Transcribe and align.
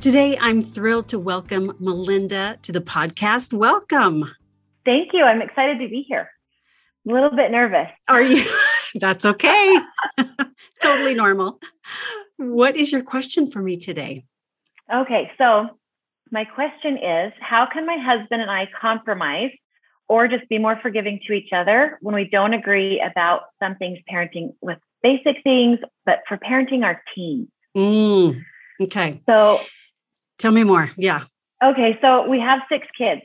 Today, 0.00 0.36
I'm 0.40 0.62
thrilled 0.62 1.08
to 1.08 1.18
welcome 1.18 1.72
Melinda 1.80 2.58
to 2.62 2.70
the 2.70 2.80
podcast. 2.80 3.52
Welcome. 3.52 4.24
Thank 4.84 5.12
you. 5.12 5.24
I'm 5.24 5.40
excited 5.40 5.80
to 5.80 5.88
be 5.88 6.04
here. 6.06 6.30
A 7.08 7.12
little 7.12 7.30
bit 7.30 7.50
nervous. 7.50 7.88
Are 8.06 8.22
you? 8.22 8.44
That's 8.94 9.24
okay. 9.24 9.78
totally 10.82 11.14
normal. 11.14 11.58
What 12.36 12.76
is 12.76 12.92
your 12.92 13.02
question 13.02 13.50
for 13.50 13.62
me 13.62 13.78
today? 13.78 14.26
Okay, 14.92 15.30
so 15.38 15.70
my 16.30 16.44
question 16.44 16.98
is 16.98 17.32
How 17.40 17.66
can 17.72 17.86
my 17.86 17.96
husband 17.96 18.42
and 18.42 18.50
I 18.50 18.68
compromise 18.78 19.50
or 20.08 20.28
just 20.28 20.48
be 20.48 20.58
more 20.58 20.78
forgiving 20.82 21.20
to 21.26 21.32
each 21.32 21.52
other 21.52 21.98
when 22.00 22.14
we 22.14 22.28
don't 22.28 22.52
agree 22.52 23.00
about 23.00 23.42
some 23.60 23.76
things 23.76 23.98
parenting 24.12 24.54
with 24.60 24.78
basic 25.02 25.42
things, 25.42 25.78
but 26.04 26.20
for 26.28 26.36
parenting 26.36 26.84
our 26.84 27.02
teens? 27.14 27.48
Mm, 27.76 28.44
okay. 28.80 29.22
So 29.28 29.60
Tell 30.38 30.52
me 30.52 30.64
more. 30.64 30.90
Yeah. 30.96 31.24
Okay, 31.62 31.98
so 32.02 32.28
we 32.28 32.38
have 32.40 32.60
six 32.68 32.86
kids, 32.98 33.22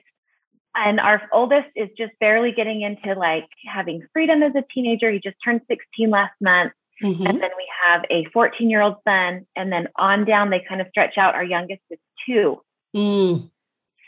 and 0.73 0.99
our 0.99 1.21
oldest 1.33 1.67
is 1.75 1.89
just 1.97 2.13
barely 2.19 2.51
getting 2.51 2.81
into 2.81 3.19
like 3.19 3.47
having 3.65 4.07
freedom 4.13 4.41
as 4.41 4.53
a 4.55 4.63
teenager. 4.73 5.11
He 5.11 5.19
just 5.19 5.35
turned 5.43 5.61
16 5.67 6.09
last 6.09 6.33
month. 6.39 6.71
Mm-hmm. 7.03 7.25
And 7.25 7.41
then 7.41 7.49
we 7.57 7.67
have 7.87 8.05
a 8.11 8.25
14 8.31 8.69
year 8.69 8.81
old 8.81 8.95
son, 9.07 9.45
and 9.55 9.71
then 9.71 9.87
on 9.97 10.23
down, 10.23 10.49
they 10.49 10.63
kind 10.67 10.81
of 10.81 10.87
stretch 10.89 11.17
out. 11.17 11.35
Our 11.35 11.43
youngest 11.43 11.81
is 11.89 11.99
two. 12.25 12.61
Mm. 12.95 13.49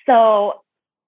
So 0.06 0.62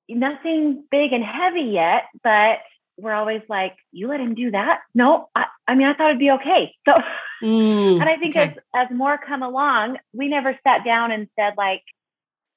nothing 0.10 0.84
big 0.92 1.14
and 1.14 1.24
heavy 1.24 1.72
yet, 1.72 2.04
but 2.24 2.60
we're 2.98 3.14
always 3.14 3.42
like, 3.50 3.76
you 3.92 4.08
let 4.08 4.20
him 4.20 4.36
do 4.36 4.52
that? 4.52 4.80
No, 4.94 5.30
I, 5.36 5.46
I 5.68 5.76
mean, 5.76 5.88
I 5.88 5.94
thought 5.94 6.10
it'd 6.10 6.20
be 6.20 6.32
okay. 6.32 6.74
So, 6.88 6.94
mm, 7.44 8.00
and 8.00 8.04
I 8.04 8.18
think 8.18 8.36
okay. 8.36 8.56
as, 8.74 8.88
as 8.88 8.96
more 8.96 9.18
come 9.18 9.44
along, 9.44 9.98
we 10.14 10.28
never 10.28 10.58
sat 10.66 10.86
down 10.86 11.12
and 11.12 11.28
said 11.38 11.54
like, 11.58 11.82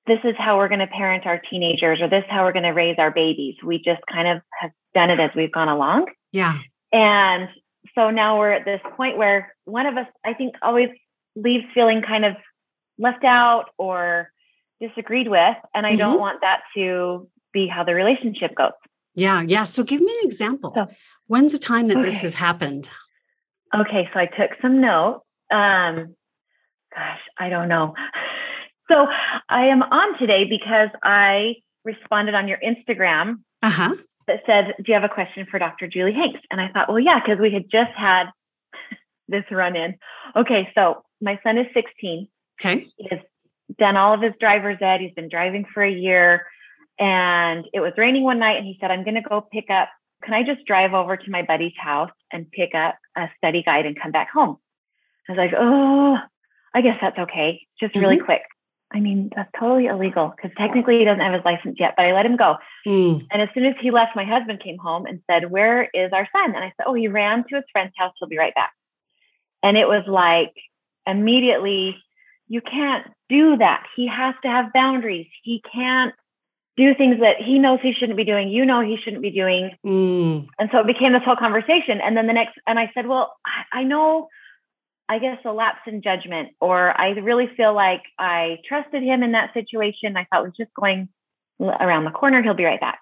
this 0.06 0.20
is 0.24 0.34
how 0.38 0.56
we're 0.56 0.68
going 0.68 0.80
to 0.80 0.86
parent 0.86 1.26
our 1.26 1.40
teenagers 1.50 2.00
or 2.00 2.08
this 2.08 2.24
is 2.24 2.30
how 2.30 2.44
we're 2.44 2.52
going 2.52 2.62
to 2.64 2.70
raise 2.70 2.96
our 2.98 3.10
babies. 3.10 3.56
We 3.62 3.78
just 3.78 4.00
kind 4.10 4.26
of 4.28 4.42
have 4.58 4.70
done 4.94 5.10
it 5.10 5.20
as 5.20 5.30
we've 5.36 5.52
gone 5.52 5.68
along. 5.68 6.06
Yeah. 6.32 6.58
And 6.92 7.48
so 7.94 8.10
now 8.10 8.38
we're 8.38 8.52
at 8.52 8.64
this 8.64 8.80
point 8.96 9.18
where 9.18 9.54
one 9.64 9.86
of 9.86 9.96
us, 9.96 10.06
I 10.24 10.34
think, 10.34 10.54
always 10.62 10.88
leaves 11.36 11.64
feeling 11.74 12.02
kind 12.02 12.24
of 12.24 12.36
left 12.98 13.24
out 13.24 13.66
or 13.76 14.30
disagreed 14.80 15.28
with. 15.28 15.56
And 15.74 15.86
I 15.86 15.90
mm-hmm. 15.90 15.98
don't 15.98 16.20
want 16.20 16.40
that 16.40 16.60
to 16.74 17.28
be 17.52 17.66
how 17.66 17.84
the 17.84 17.94
relationship 17.94 18.54
goes. 18.54 18.72
Yeah, 19.18 19.42
yeah. 19.42 19.64
So 19.64 19.82
give 19.82 20.00
me 20.00 20.16
an 20.22 20.28
example. 20.28 20.72
So, 20.74 20.86
When's 21.28 21.52
the 21.52 21.58
time 21.58 21.88
that 21.88 21.98
okay. 21.98 22.06
this 22.06 22.20
has 22.22 22.34
happened? 22.34 22.88
Okay, 23.74 24.08
so 24.12 24.18
I 24.18 24.26
took 24.26 24.50
some 24.62 24.80
notes. 24.80 25.24
Um, 25.50 26.14
gosh, 26.94 27.20
I 27.38 27.50
don't 27.50 27.68
know. 27.68 27.94
So 28.90 29.06
I 29.48 29.66
am 29.66 29.82
on 29.82 30.18
today 30.18 30.44
because 30.48 30.88
I 31.02 31.56
responded 31.84 32.34
on 32.34 32.48
your 32.48 32.56
Instagram 32.58 33.40
uh-huh. 33.62 33.94
that 34.26 34.40
said, 34.46 34.74
"Do 34.78 34.84
you 34.86 34.94
have 34.94 35.04
a 35.04 35.12
question 35.12 35.46
for 35.50 35.58
Dr. 35.58 35.86
Julie 35.86 36.14
Hanks?" 36.14 36.40
And 36.50 36.60
I 36.60 36.68
thought, 36.68 36.88
well, 36.88 36.98
yeah, 36.98 37.20
because 37.20 37.38
we 37.38 37.52
had 37.52 37.64
just 37.70 37.92
had 37.94 38.30
this 39.28 39.44
run 39.50 39.76
in. 39.76 39.96
Okay, 40.34 40.70
so 40.74 41.02
my 41.20 41.38
son 41.42 41.58
is 41.58 41.66
16. 41.74 42.28
Okay, 42.58 42.86
he 42.96 43.08
has 43.10 43.20
done 43.78 43.98
all 43.98 44.14
of 44.14 44.22
his 44.22 44.32
driver's 44.40 44.78
ed. 44.80 45.00
He's 45.00 45.12
been 45.12 45.28
driving 45.28 45.66
for 45.74 45.82
a 45.82 45.92
year. 45.92 46.46
And 46.98 47.64
it 47.72 47.80
was 47.80 47.92
raining 47.96 48.24
one 48.24 48.38
night, 48.38 48.56
and 48.56 48.66
he 48.66 48.76
said, 48.80 48.90
I'm 48.90 49.04
going 49.04 49.14
to 49.14 49.28
go 49.28 49.40
pick 49.40 49.70
up. 49.70 49.88
Can 50.24 50.34
I 50.34 50.42
just 50.42 50.66
drive 50.66 50.94
over 50.94 51.16
to 51.16 51.30
my 51.30 51.42
buddy's 51.42 51.76
house 51.78 52.10
and 52.32 52.50
pick 52.50 52.74
up 52.74 52.96
a 53.16 53.26
study 53.38 53.62
guide 53.62 53.86
and 53.86 54.00
come 54.00 54.10
back 54.10 54.30
home? 54.32 54.56
I 55.28 55.32
was 55.32 55.38
like, 55.38 55.52
oh, 55.56 56.16
I 56.74 56.80
guess 56.80 56.96
that's 57.00 57.18
okay. 57.18 57.66
Just 57.80 57.94
really 57.94 58.16
mm-hmm. 58.16 58.24
quick. 58.24 58.42
I 58.92 59.00
mean, 59.00 59.30
that's 59.36 59.50
totally 59.58 59.86
illegal 59.86 60.32
because 60.34 60.50
technically 60.56 60.98
he 60.98 61.04
doesn't 61.04 61.20
have 61.20 61.34
his 61.34 61.44
license 61.44 61.76
yet, 61.78 61.92
but 61.96 62.06
I 62.06 62.14
let 62.14 62.24
him 62.24 62.36
go. 62.36 62.56
Mm. 62.86 63.26
And 63.30 63.42
as 63.42 63.48
soon 63.52 63.66
as 63.66 63.74
he 63.80 63.90
left, 63.90 64.16
my 64.16 64.24
husband 64.24 64.62
came 64.64 64.78
home 64.78 65.04
and 65.04 65.20
said, 65.30 65.50
Where 65.50 65.84
is 65.92 66.10
our 66.12 66.26
son? 66.32 66.54
And 66.54 66.64
I 66.64 66.72
said, 66.76 66.84
Oh, 66.86 66.94
he 66.94 67.06
ran 67.06 67.44
to 67.48 67.56
his 67.56 67.64
friend's 67.70 67.92
house. 67.98 68.14
He'll 68.18 68.28
be 68.28 68.38
right 68.38 68.54
back. 68.54 68.72
And 69.62 69.76
it 69.76 69.86
was 69.86 70.04
like 70.06 70.54
immediately, 71.06 71.96
you 72.46 72.62
can't 72.62 73.06
do 73.28 73.58
that. 73.58 73.84
He 73.94 74.08
has 74.08 74.34
to 74.42 74.48
have 74.48 74.72
boundaries. 74.72 75.26
He 75.42 75.62
can't 75.70 76.14
do 76.78 76.94
things 76.94 77.18
that 77.20 77.36
he 77.44 77.58
knows 77.58 77.80
he 77.82 77.92
shouldn't 77.92 78.16
be 78.16 78.24
doing, 78.24 78.48
you 78.48 78.64
know 78.64 78.80
he 78.80 78.96
shouldn't 79.02 79.20
be 79.20 79.32
doing. 79.32 79.72
Mm. 79.84 80.46
And 80.58 80.70
so 80.72 80.78
it 80.78 80.86
became 80.86 81.12
this 81.12 81.22
whole 81.24 81.36
conversation. 81.36 82.00
And 82.00 82.16
then 82.16 82.28
the 82.28 82.32
next, 82.32 82.56
and 82.66 82.78
I 82.78 82.90
said, 82.94 83.06
Well, 83.06 83.34
I, 83.44 83.80
I 83.80 83.82
know, 83.82 84.28
I 85.08 85.18
guess 85.18 85.38
a 85.44 85.52
lapse 85.52 85.80
in 85.86 86.00
judgment, 86.00 86.50
or 86.60 86.98
I 86.98 87.10
really 87.10 87.50
feel 87.56 87.74
like 87.74 88.02
I 88.18 88.58
trusted 88.66 89.02
him 89.02 89.24
in 89.24 89.32
that 89.32 89.52
situation. 89.54 90.16
I 90.16 90.24
thought 90.24 90.44
was 90.44 90.56
just 90.56 90.72
going 90.74 91.08
around 91.60 92.04
the 92.04 92.10
corner, 92.12 92.42
he'll 92.42 92.54
be 92.54 92.64
right 92.64 92.80
back. 92.80 93.00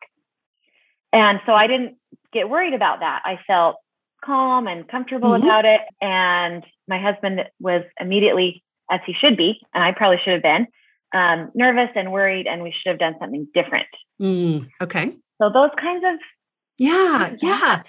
And 1.13 1.41
so 1.45 1.53
I 1.53 1.67
didn't 1.67 1.97
get 2.33 2.49
worried 2.49 2.75
about 2.75 3.01
that. 3.01 3.23
I 3.25 3.39
felt 3.47 3.77
calm 4.25 4.67
and 4.67 4.89
comfortable 4.89 5.31
mm-hmm. 5.31 5.45
about 5.45 5.67
it. 5.67 5.83
And 6.01 6.65
my 6.89 6.99
husband 6.99 7.43
was 7.61 7.83
immediately, 8.01 8.65
as 8.91 9.01
he 9.05 9.13
should 9.13 9.37
be, 9.37 9.61
and 9.75 9.85
I 9.85 9.93
probably 9.93 10.19
should 10.25 10.33
have 10.33 10.43
been, 10.43 10.67
um, 11.13 11.51
nervous 11.55 11.91
and 11.95 12.13
worried, 12.13 12.47
and 12.47 12.63
we 12.63 12.73
should 12.73 12.91
have 12.91 12.99
done 12.99 13.15
something 13.21 13.49
different. 13.55 13.87
Mm, 14.21 14.69
okay. 14.81 15.17
So 15.41 15.51
those 15.53 15.71
kinds 15.81 16.05
of 16.05 16.19
yeah, 16.79 17.35
yeah. 17.41 17.83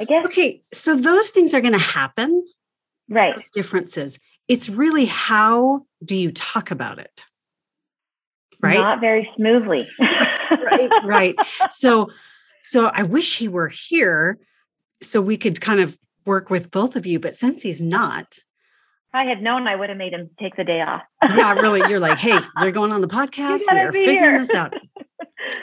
I 0.00 0.04
guess. 0.04 0.26
Okay, 0.26 0.62
so 0.72 0.94
those 0.96 1.30
things 1.30 1.54
are 1.54 1.60
going 1.60 1.72
to 1.72 1.78
happen. 1.78 2.46
Right. 3.08 3.34
Those 3.34 3.50
differences. 3.50 4.18
It's 4.46 4.68
really 4.68 5.06
how 5.06 5.86
do 6.04 6.14
you 6.14 6.30
talk 6.32 6.70
about 6.70 6.98
it? 6.98 7.24
Right. 8.60 8.78
Not 8.78 9.00
very 9.00 9.28
smoothly. 9.36 9.88
right. 10.00 10.90
Right. 11.04 11.36
So, 11.70 12.10
so 12.60 12.90
I 12.92 13.02
wish 13.02 13.38
he 13.38 13.48
were 13.48 13.68
here 13.68 14.38
so 15.02 15.20
we 15.20 15.36
could 15.36 15.60
kind 15.60 15.80
of 15.80 15.96
work 16.24 16.50
with 16.50 16.70
both 16.70 16.96
of 16.96 17.06
you. 17.06 17.18
But 17.18 17.36
since 17.36 17.62
he's 17.62 17.80
not, 17.80 18.38
I 19.12 19.24
had 19.24 19.42
known, 19.42 19.66
I 19.66 19.74
would 19.74 19.88
have 19.88 19.98
made 19.98 20.12
him 20.12 20.30
take 20.38 20.56
the 20.56 20.64
day 20.64 20.80
off. 20.82 21.02
yeah, 21.22 21.54
really. 21.54 21.80
You're 21.88 22.00
like, 22.00 22.18
hey, 22.18 22.38
you're 22.60 22.72
going 22.72 22.92
on 22.92 23.00
the 23.00 23.08
podcast. 23.08 23.62
We 23.70 23.78
are 23.78 23.92
figuring 23.92 24.18
here. 24.18 24.38
this 24.38 24.54
out. 24.54 24.74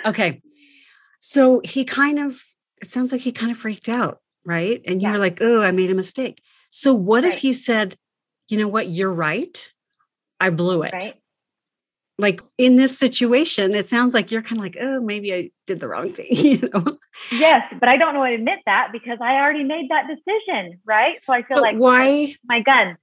Okay. 0.05 0.41
So 1.19 1.61
he 1.63 1.83
kind 1.83 2.17
of, 2.17 2.41
it 2.81 2.87
sounds 2.87 3.11
like 3.11 3.21
he 3.21 3.31
kind 3.31 3.51
of 3.51 3.57
freaked 3.57 3.89
out, 3.89 4.19
right? 4.45 4.81
And 4.85 5.01
you 5.01 5.07
yeah. 5.07 5.13
were 5.13 5.19
like, 5.19 5.39
oh, 5.41 5.61
I 5.61 5.71
made 5.71 5.91
a 5.91 5.95
mistake. 5.95 6.41
So 6.71 6.93
what 6.93 7.23
right. 7.23 7.33
if 7.33 7.43
you 7.43 7.53
said, 7.53 7.97
you 8.47 8.57
know 8.57 8.67
what, 8.67 8.89
you're 8.89 9.13
right. 9.13 9.69
I 10.39 10.49
blew 10.49 10.83
it. 10.83 10.93
Right. 10.93 11.13
Like 12.17 12.41
in 12.57 12.77
this 12.77 12.97
situation, 12.97 13.75
it 13.75 13.87
sounds 13.87 14.13
like 14.13 14.31
you're 14.31 14.43
kind 14.43 14.59
of 14.59 14.63
like, 14.63 14.77
oh, 14.79 15.01
maybe 15.01 15.33
I 15.33 15.49
did 15.67 15.79
the 15.79 15.87
wrong 15.87 16.09
thing, 16.09 16.27
you 16.31 16.69
know? 16.73 16.97
Yes, 17.31 17.63
but 17.79 17.89
I 17.89 17.97
don't 17.97 18.15
want 18.15 18.31
to 18.31 18.35
admit 18.35 18.59
that 18.65 18.89
because 18.91 19.17
I 19.21 19.35
already 19.35 19.63
made 19.63 19.89
that 19.89 20.07
decision, 20.07 20.79
right? 20.85 21.15
So 21.25 21.33
I 21.33 21.41
feel 21.43 21.57
but 21.57 21.61
like 21.61 21.77
why 21.77 22.35
my 22.45 22.61
gun 22.61 22.97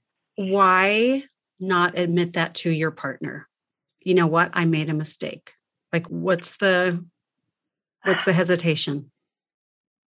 why 0.50 1.24
not 1.60 1.98
admit 1.98 2.32
that 2.34 2.54
to 2.56 2.70
your 2.70 2.90
partner? 2.90 3.48
You 4.00 4.14
know 4.14 4.26
what? 4.26 4.50
I 4.52 4.64
made 4.64 4.90
a 4.90 4.94
mistake. 4.94 5.52
Like 5.92 6.06
what's 6.08 6.56
the 6.56 7.04
what's 8.04 8.24
the 8.24 8.32
hesitation? 8.32 9.10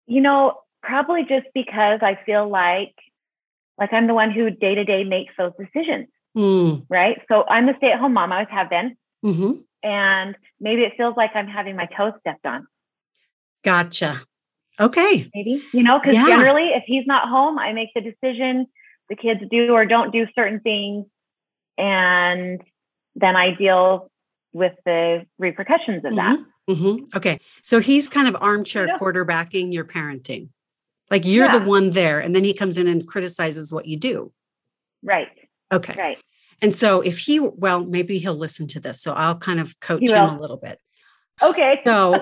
You 0.08 0.22
know, 0.22 0.60
probably 0.82 1.24
just 1.24 1.48
because 1.54 2.00
I 2.02 2.20
feel 2.26 2.48
like 2.50 2.96
like 3.78 3.92
I'm 3.94 4.08
the 4.08 4.14
one 4.14 4.32
who 4.32 4.50
day 4.50 4.76
to 4.76 4.84
day 4.84 5.04
makes 5.04 5.34
those 5.38 5.54
decisions. 5.60 6.08
Mm. 6.36 6.86
Right. 6.90 7.22
So 7.28 7.46
I'm 7.48 7.66
the 7.66 7.74
stay 7.78 7.92
at 7.92 8.00
home 8.00 8.14
mom. 8.14 8.32
I 8.32 8.38
always 8.38 8.50
have 8.52 8.70
been. 8.70 8.98
Mm-hmm. 9.24 9.54
And 9.84 10.36
maybe 10.60 10.82
it 10.82 10.94
feels 10.98 11.16
like 11.16 11.32
I'm 11.36 11.48
having 11.48 11.76
my 11.76 11.88
toes 11.98 12.14
stepped 12.22 12.46
on. 12.46 12.68
Gotcha. 13.64 14.22
Okay. 14.80 15.30
Maybe, 15.36 15.62
you 15.74 15.84
know, 15.84 16.00
because 16.00 16.16
yeah. 16.16 16.26
generally 16.26 16.70
if 16.70 16.84
he's 16.86 17.06
not 17.06 17.30
home, 17.30 17.60
I 17.60 17.74
make 17.74 17.90
the 17.94 18.02
decision 18.02 18.68
the 19.10 19.16
kids 19.16 19.42
do 19.50 19.74
or 19.74 19.86
don't 19.86 20.12
do 20.12 20.26
certain 20.36 20.60
things 20.60 21.06
and 21.78 22.62
then 23.16 23.36
i 23.36 23.52
deal 23.52 24.10
with 24.54 24.74
the 24.86 25.26
repercussions 25.40 26.04
of 26.06 26.16
that 26.16 26.40
mm-hmm. 26.40 26.72
Mm-hmm. 26.72 27.18
okay 27.18 27.40
so 27.64 27.80
he's 27.80 28.10
kind 28.10 28.28
of 28.28 28.36
armchair 28.40 28.88
yeah. 28.88 28.98
quarterbacking 28.98 29.74
your 29.74 29.86
parenting 29.86 30.50
like 31.12 31.26
you're 31.26 31.46
yeah. 31.46 31.60
the 31.60 31.66
one 31.66 31.92
there 31.92 32.20
and 32.20 32.36
then 32.36 32.44
he 32.44 32.54
comes 32.54 32.78
in 32.78 32.88
and 32.88 33.08
criticizes 33.08 33.72
what 33.72 33.86
you 33.86 33.98
do 33.98 34.32
right 35.04 35.28
okay 35.72 35.96
right 35.98 36.18
And 36.64 36.74
so 36.74 37.02
if 37.02 37.20
he, 37.20 37.40
well, 37.40 37.84
maybe 37.86 38.20
he'll 38.20 38.34
listen 38.34 38.68
to 38.68 38.80
this. 38.80 39.02
So 39.02 39.12
I'll 39.12 39.36
kind 39.36 39.60
of 39.60 39.78
coach 39.82 40.10
him 40.10 40.30
a 40.30 40.40
little 40.40 40.58
bit. 40.58 40.80
Okay. 41.42 41.82
So 41.86 42.22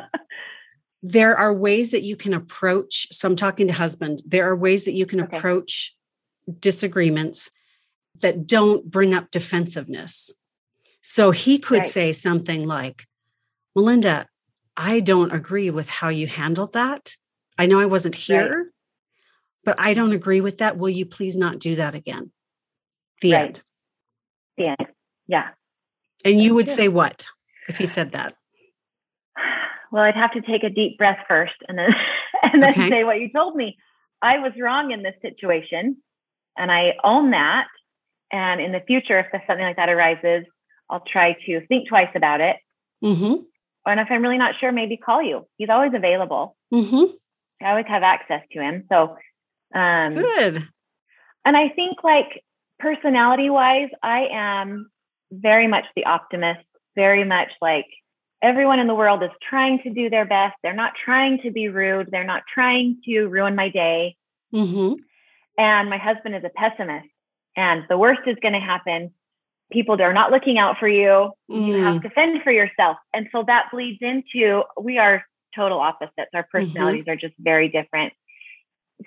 there 1.03 1.35
are 1.35 1.53
ways 1.53 1.91
that 1.91 2.03
you 2.03 2.15
can 2.15 2.33
approach. 2.33 3.07
So 3.11 3.27
I'm 3.27 3.35
talking 3.35 3.67
to 3.67 3.73
husband. 3.73 4.23
There 4.25 4.49
are 4.49 4.55
ways 4.55 4.85
that 4.85 4.93
you 4.93 5.05
can 5.05 5.21
okay. 5.21 5.37
approach 5.37 5.95
disagreements 6.59 7.51
that 8.19 8.47
don't 8.47 8.89
bring 8.89 9.13
up 9.13 9.31
defensiveness. 9.31 10.31
So 11.01 11.31
he 11.31 11.57
could 11.57 11.79
right. 11.79 11.87
say 11.87 12.13
something 12.13 12.67
like, 12.67 13.07
Melinda, 13.75 14.27
I 14.77 14.99
don't 14.99 15.31
agree 15.31 15.69
with 15.69 15.89
how 15.89 16.09
you 16.09 16.27
handled 16.27 16.73
that. 16.73 17.15
I 17.57 17.65
know 17.65 17.79
I 17.79 17.85
wasn't 17.85 18.15
here, 18.15 18.57
right. 18.57 18.65
but 19.65 19.79
I 19.79 19.93
don't 19.93 20.13
agree 20.13 20.41
with 20.41 20.57
that. 20.59 20.77
Will 20.77 20.89
you 20.89 21.05
please 21.05 21.35
not 21.35 21.59
do 21.59 21.75
that 21.75 21.95
again? 21.95 22.31
The 23.21 23.33
right. 23.33 23.41
end. 23.41 23.61
The 24.57 24.67
end. 24.67 24.87
Yeah. 25.27 25.49
And 26.23 26.41
you 26.41 26.55
would 26.55 26.69
say 26.69 26.87
what 26.87 27.25
if 27.67 27.77
he 27.77 27.85
said 27.85 28.11
that? 28.11 28.35
Well, 29.91 30.03
I'd 30.03 30.15
have 30.15 30.31
to 30.33 30.41
take 30.41 30.63
a 30.63 30.69
deep 30.69 30.97
breath 30.97 31.19
first 31.27 31.55
and 31.67 31.77
then 31.77 31.89
and 32.43 32.63
then 32.63 32.71
okay. 32.71 32.89
say 32.89 33.03
what 33.03 33.19
you 33.19 33.31
told 33.31 33.55
me. 33.55 33.77
I 34.21 34.37
was 34.37 34.51
wrong 34.59 34.91
in 34.91 35.03
this 35.03 35.15
situation 35.21 35.97
and 36.57 36.71
I 36.71 36.93
own 37.03 37.31
that. 37.31 37.67
And 38.31 38.61
in 38.61 38.71
the 38.71 38.81
future, 38.87 39.19
if 39.19 39.27
something 39.31 39.65
like 39.65 39.75
that 39.75 39.89
arises, 39.89 40.45
I'll 40.89 41.03
try 41.11 41.35
to 41.45 41.65
think 41.67 41.89
twice 41.89 42.11
about 42.15 42.41
it. 42.41 42.57
Mm-hmm. 43.03 43.43
And 43.85 43.99
if 43.99 44.07
I'm 44.09 44.21
really 44.21 44.37
not 44.37 44.55
sure, 44.59 44.71
maybe 44.71 44.97
call 44.97 45.21
you. 45.21 45.47
He's 45.57 45.69
always 45.69 45.91
available. 45.93 46.55
Mm-hmm. 46.73 47.15
I 47.65 47.69
always 47.71 47.87
have 47.87 48.03
access 48.03 48.41
to 48.51 48.61
him. 48.61 48.85
So 48.89 49.17
um, 49.73 50.13
good. 50.13 50.67
And 51.45 51.57
I 51.57 51.69
think, 51.69 52.03
like 52.03 52.43
personality 52.79 53.49
wise, 53.49 53.89
I 54.03 54.27
am 54.31 54.91
very 55.31 55.67
much 55.67 55.85
the 55.95 56.05
optimist. 56.05 56.65
Very 56.95 57.23
much 57.23 57.49
like 57.61 57.85
everyone 58.41 58.79
in 58.79 58.87
the 58.87 58.95
world 58.95 59.23
is 59.23 59.29
trying 59.47 59.79
to 59.83 59.89
do 59.89 60.09
their 60.09 60.25
best. 60.25 60.55
They're 60.61 60.73
not 60.73 60.93
trying 61.05 61.39
to 61.43 61.51
be 61.51 61.69
rude. 61.69 62.09
They're 62.11 62.25
not 62.25 62.43
trying 62.53 62.97
to 63.05 63.27
ruin 63.27 63.55
my 63.55 63.69
day. 63.69 64.17
Mm-hmm. 64.53 64.95
And 65.61 65.91
my 65.91 65.97
husband 65.97 66.35
is 66.35 66.43
a 66.43 66.49
pessimist. 66.49 67.07
And 67.55 67.83
the 67.87 67.97
worst 67.97 68.21
is 68.25 68.37
going 68.41 68.53
to 68.53 68.59
happen 68.59 69.13
people 69.71 70.01
are 70.01 70.13
not 70.13 70.31
looking 70.31 70.57
out 70.57 70.77
for 70.79 70.87
you. 70.87 71.31
Mm. 71.49 71.67
You 71.67 71.83
have 71.83 71.95
mm. 71.95 72.01
to 72.03 72.09
fend 72.09 72.43
for 72.43 72.51
yourself. 72.51 72.97
And 73.13 73.27
so 73.31 73.43
that 73.47 73.69
bleeds 73.71 73.99
into 74.01 74.63
we 74.79 74.97
are 74.97 75.23
total 75.55 75.79
opposites. 75.79 76.29
Our 76.33 76.43
mm-hmm. 76.43 76.51
personalities 76.51 77.01
mm-hmm. 77.01 77.11
are 77.11 77.15
just 77.15 77.33
very 77.39 77.69
different. 77.69 78.13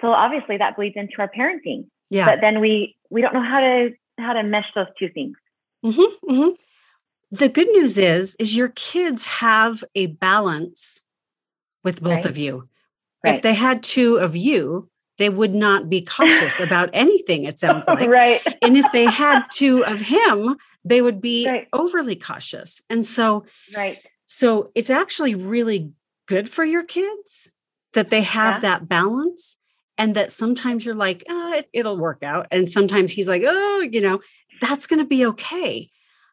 So 0.00 0.08
obviously 0.08 0.58
that 0.58 0.76
bleeds 0.76 0.96
into 0.96 1.14
our 1.18 1.30
parenting. 1.30 1.86
Yeah. 2.10 2.26
But 2.26 2.40
then 2.40 2.60
we 2.60 2.96
we 3.10 3.20
don't 3.20 3.34
know 3.34 3.42
how 3.42 3.60
to 3.60 3.90
how 4.18 4.32
to 4.32 4.42
mesh 4.42 4.66
those 4.74 4.86
two 4.98 5.08
things. 5.08 5.36
Mm-hmm, 5.84 6.30
mm-hmm. 6.30 6.50
The 7.30 7.48
good 7.48 7.68
news 7.68 7.98
is 7.98 8.34
is 8.38 8.56
your 8.56 8.68
kids 8.68 9.26
have 9.26 9.84
a 9.94 10.06
balance 10.06 11.00
with 11.82 12.02
both 12.02 12.12
right. 12.12 12.26
of 12.26 12.38
you. 12.38 12.68
Right. 13.24 13.36
If 13.36 13.42
they 13.42 13.54
had 13.54 13.82
two 13.82 14.16
of 14.16 14.36
you, 14.36 14.90
they 15.18 15.28
would 15.28 15.54
not 15.54 15.88
be 15.88 16.02
cautious 16.02 16.58
about 16.60 16.90
anything, 16.92 17.44
it 17.44 17.58
sounds 17.60 17.86
like. 17.86 18.08
right. 18.08 18.40
and 18.62 18.76
if 18.76 18.90
they 18.92 19.04
had 19.04 19.44
two 19.52 19.84
of 19.84 20.00
him, 20.00 20.56
they 20.84 21.00
would 21.00 21.20
be 21.20 21.46
right. 21.46 21.68
overly 21.72 22.16
cautious. 22.16 22.82
And 22.90 23.06
so, 23.06 23.46
right. 23.74 23.98
So 24.26 24.70
it's 24.74 24.90
actually 24.90 25.34
really 25.34 25.92
good 26.26 26.48
for 26.48 26.64
your 26.64 26.82
kids 26.82 27.50
that 27.92 28.10
they 28.10 28.22
have 28.22 28.56
yeah. 28.56 28.60
that 28.60 28.88
balance 28.88 29.56
and 29.96 30.14
that 30.16 30.32
sometimes 30.32 30.84
you're 30.84 30.94
like, 30.94 31.24
oh, 31.28 31.62
it, 31.72 31.84
will 31.84 31.96
work 31.96 32.22
out. 32.22 32.46
And 32.50 32.68
sometimes 32.68 33.12
he's 33.12 33.28
like, 33.28 33.42
oh, 33.46 33.80
you 33.80 34.00
know, 34.00 34.20
that's 34.60 34.86
going 34.86 34.98
to 34.98 35.06
be 35.06 35.24
okay. 35.26 35.90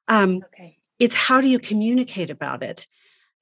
Um, 0.07 0.41
okay. 0.53 0.77
It's 0.99 1.15
how 1.15 1.41
do 1.41 1.47
you 1.47 1.59
communicate 1.59 2.29
about 2.29 2.63
it? 2.63 2.87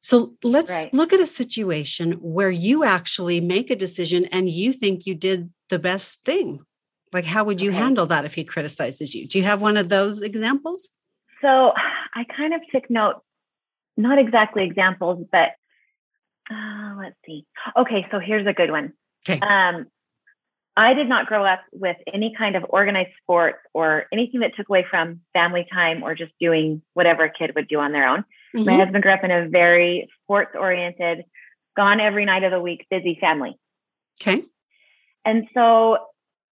So 0.02 0.34
let's 0.44 0.72
right. 0.72 0.94
look 0.94 1.12
at 1.14 1.20
a 1.20 1.26
situation 1.26 2.14
where 2.14 2.50
you 2.50 2.84
actually 2.84 3.42
make 3.42 3.70
a 3.70 3.76
decision 3.76 4.26
and 4.32 4.50
you 4.50 4.72
think 4.74 5.06
you 5.06 5.14
did 5.14 5.52
the 5.70 5.80
best 5.80 6.24
thing. 6.24 6.62
Like, 7.12 7.26
how 7.26 7.44
would 7.44 7.62
you 7.62 7.72
okay. 7.72 7.80
handle 7.80 8.06
that 8.06 8.26
if 8.26 8.36
he 8.36 8.44
criticizes 8.44 9.14
you? 9.14 9.28
Do 9.28 9.38
you 9.40 9.44
have 9.44 9.62
one 9.62 9.78
of 9.78 9.90
those 9.90 10.22
examples? 10.22 10.90
So 11.42 11.74
I 12.16 12.26
kind 12.36 12.54
of 12.54 12.62
took 12.72 12.90
note, 12.90 13.22
not 13.98 14.20
exactly 14.20 14.64
examples, 14.64 15.26
but 15.32 15.50
uh, 16.52 16.96
let's 16.98 17.16
see. 17.26 17.46
Okay, 17.78 18.06
so 18.12 18.20
here's 18.20 18.48
a 18.48 18.54
good 18.54 18.72
one. 18.72 18.94
Okay. 19.28 19.40
Um, 19.40 19.88
I 20.78 20.94
did 20.94 21.10
not 21.10 21.26
grow 21.26 21.44
up 21.44 21.62
with 21.74 21.98
any 22.12 22.34
kind 22.38 22.56
of 22.56 22.66
organized 22.70 23.10
sports 23.22 23.60
or 23.74 24.06
anything 24.14 24.40
that 24.42 24.56
took 24.56 24.70
away 24.70 24.86
from 24.90 25.22
family 25.34 25.68
time 25.72 26.04
or 26.04 26.16
just 26.16 26.32
doing 26.40 26.82
whatever 26.94 27.26
a 27.26 27.32
kid 27.32 27.52
would 27.56 27.68
do 27.68 27.80
on 27.80 27.92
their 27.92 28.08
own. 28.08 28.24
Mm-hmm. 28.56 28.66
My 28.66 28.78
husband 28.78 29.04
grew 29.04 29.12
up 29.12 29.24
in 29.24 29.32
a 29.32 29.48
very 29.48 30.10
sports 30.24 30.56
oriented, 30.58 31.24
gone 31.76 32.00
every 32.00 32.26
night 32.26 32.44
of 32.44 32.52
the 32.52 32.60
week, 32.60 32.86
busy 32.90 33.18
family. 33.20 33.58
Okay. 34.22 34.44
And 35.26 35.48
so 35.54 35.98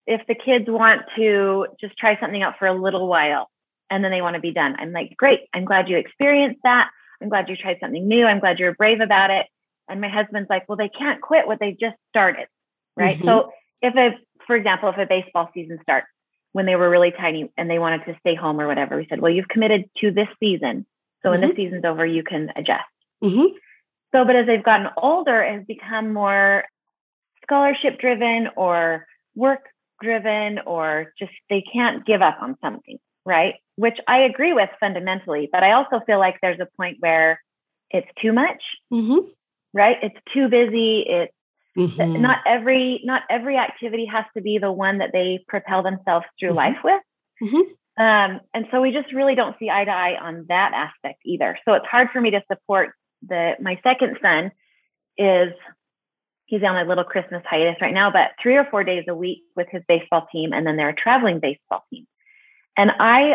if 0.06 0.20
the 0.26 0.34
kids 0.34 0.66
want 0.68 1.02
to 1.16 1.66
just 1.80 1.96
try 1.96 2.18
something 2.20 2.42
out 2.42 2.58
for 2.58 2.66
a 2.66 2.80
little 2.80 3.06
while 3.08 3.48
and 3.90 4.04
then 4.04 4.10
they 4.10 4.22
want 4.22 4.34
to 4.34 4.40
be 4.40 4.52
done, 4.52 4.76
I'm 4.78 4.92
like, 4.92 5.14
great. 5.16 5.40
I'm 5.52 5.64
glad 5.64 5.88
you 5.88 5.96
experienced 5.96 6.60
that. 6.64 6.90
I'm 7.22 7.28
glad 7.28 7.48
you 7.48 7.56
tried 7.56 7.78
something 7.80 8.06
new. 8.06 8.24
I'm 8.26 8.40
glad 8.40 8.58
you're 8.58 8.74
brave 8.74 9.00
about 9.00 9.30
it. 9.30 9.46
And 9.88 10.00
my 10.00 10.08
husband's 10.08 10.48
like, 10.48 10.68
well, 10.68 10.76
they 10.76 10.88
can't 10.88 11.20
quit 11.20 11.46
what 11.46 11.58
they 11.58 11.76
just 11.78 11.96
started. 12.08 12.46
Right. 12.96 13.16
Mm-hmm. 13.16 13.26
So 13.26 13.52
if 13.82 13.94
a, 13.96 14.16
for 14.46 14.56
example, 14.56 14.88
if 14.88 14.98
a 14.98 15.06
baseball 15.06 15.50
season 15.52 15.78
starts 15.82 16.06
when 16.52 16.66
they 16.66 16.76
were 16.76 16.88
really 16.88 17.12
tiny 17.12 17.50
and 17.56 17.68
they 17.68 17.78
wanted 17.78 18.04
to 18.06 18.16
stay 18.20 18.34
home 18.34 18.60
or 18.60 18.66
whatever, 18.66 18.96
we 18.96 19.06
said, 19.08 19.20
well, 19.20 19.32
you've 19.32 19.48
committed 19.48 19.84
to 20.00 20.10
this 20.10 20.28
season. 20.38 20.86
So 21.22 21.30
when 21.30 21.40
mm-hmm. 21.40 21.50
the 21.50 21.54
season's 21.54 21.84
over, 21.84 22.06
you 22.06 22.22
can 22.22 22.50
adjust. 22.56 22.84
Mm-hmm. 23.22 23.54
So, 24.12 24.24
but 24.24 24.36
as 24.36 24.46
they've 24.46 24.62
gotten 24.62 24.88
older, 24.96 25.42
it 25.42 25.54
has 25.54 25.64
become 25.66 26.12
more 26.12 26.64
scholarship 27.42 27.98
driven 28.00 28.48
or 28.56 29.06
work 29.34 29.60
driven 30.02 30.58
or 30.66 31.12
just 31.18 31.32
they 31.48 31.62
can't 31.72 32.04
give 32.06 32.22
up 32.22 32.38
on 32.40 32.56
something, 32.62 32.98
right? 33.24 33.54
Which 33.76 33.98
I 34.08 34.20
agree 34.20 34.52
with 34.52 34.70
fundamentally, 34.80 35.48
but 35.52 35.62
I 35.62 35.72
also 35.72 36.00
feel 36.06 36.18
like 36.18 36.36
there's 36.40 36.60
a 36.60 36.68
point 36.76 36.96
where 37.00 37.40
it's 37.90 38.08
too 38.20 38.32
much, 38.32 38.62
mm-hmm. 38.92 39.26
right? 39.72 39.96
It's 40.02 40.18
too 40.32 40.48
busy. 40.48 41.04
It's 41.06 41.32
mm-hmm. 41.76 42.20
not 42.20 42.38
every 42.46 43.00
not 43.04 43.22
every 43.30 43.56
activity 43.56 44.06
has 44.06 44.24
to 44.36 44.42
be 44.42 44.58
the 44.58 44.72
one 44.72 44.98
that 44.98 45.10
they 45.12 45.44
propel 45.48 45.82
themselves 45.82 46.26
through 46.38 46.50
mm-hmm. 46.50 46.56
life 46.56 46.78
with. 46.82 47.02
Mm-hmm. 47.42 47.72
Um, 47.98 48.40
and 48.54 48.66
so 48.70 48.80
we 48.80 48.92
just 48.92 49.12
really 49.12 49.34
don't 49.34 49.56
see 49.58 49.68
eye 49.68 49.84
to 49.84 49.90
eye 49.90 50.16
on 50.20 50.46
that 50.48 50.72
aspect 50.74 51.20
either. 51.24 51.58
So 51.64 51.74
it's 51.74 51.86
hard 51.86 52.08
for 52.12 52.20
me 52.20 52.30
to 52.30 52.42
support 52.50 52.92
the 53.28 53.52
my 53.60 53.78
second 53.82 54.18
son 54.22 54.52
is 55.18 55.52
he's 56.46 56.62
on 56.62 56.76
a 56.76 56.84
little 56.84 57.04
Christmas 57.04 57.42
hiatus 57.48 57.80
right 57.80 57.92
now, 57.92 58.10
but 58.10 58.30
three 58.42 58.56
or 58.56 58.66
four 58.70 58.84
days 58.84 59.04
a 59.08 59.14
week 59.14 59.42
with 59.54 59.68
his 59.70 59.82
baseball 59.86 60.26
team, 60.32 60.52
and 60.52 60.66
then 60.66 60.76
they're 60.76 60.88
a 60.88 60.94
traveling 60.94 61.40
baseball 61.40 61.84
team. 61.90 62.06
And 62.76 62.90
I 62.98 63.34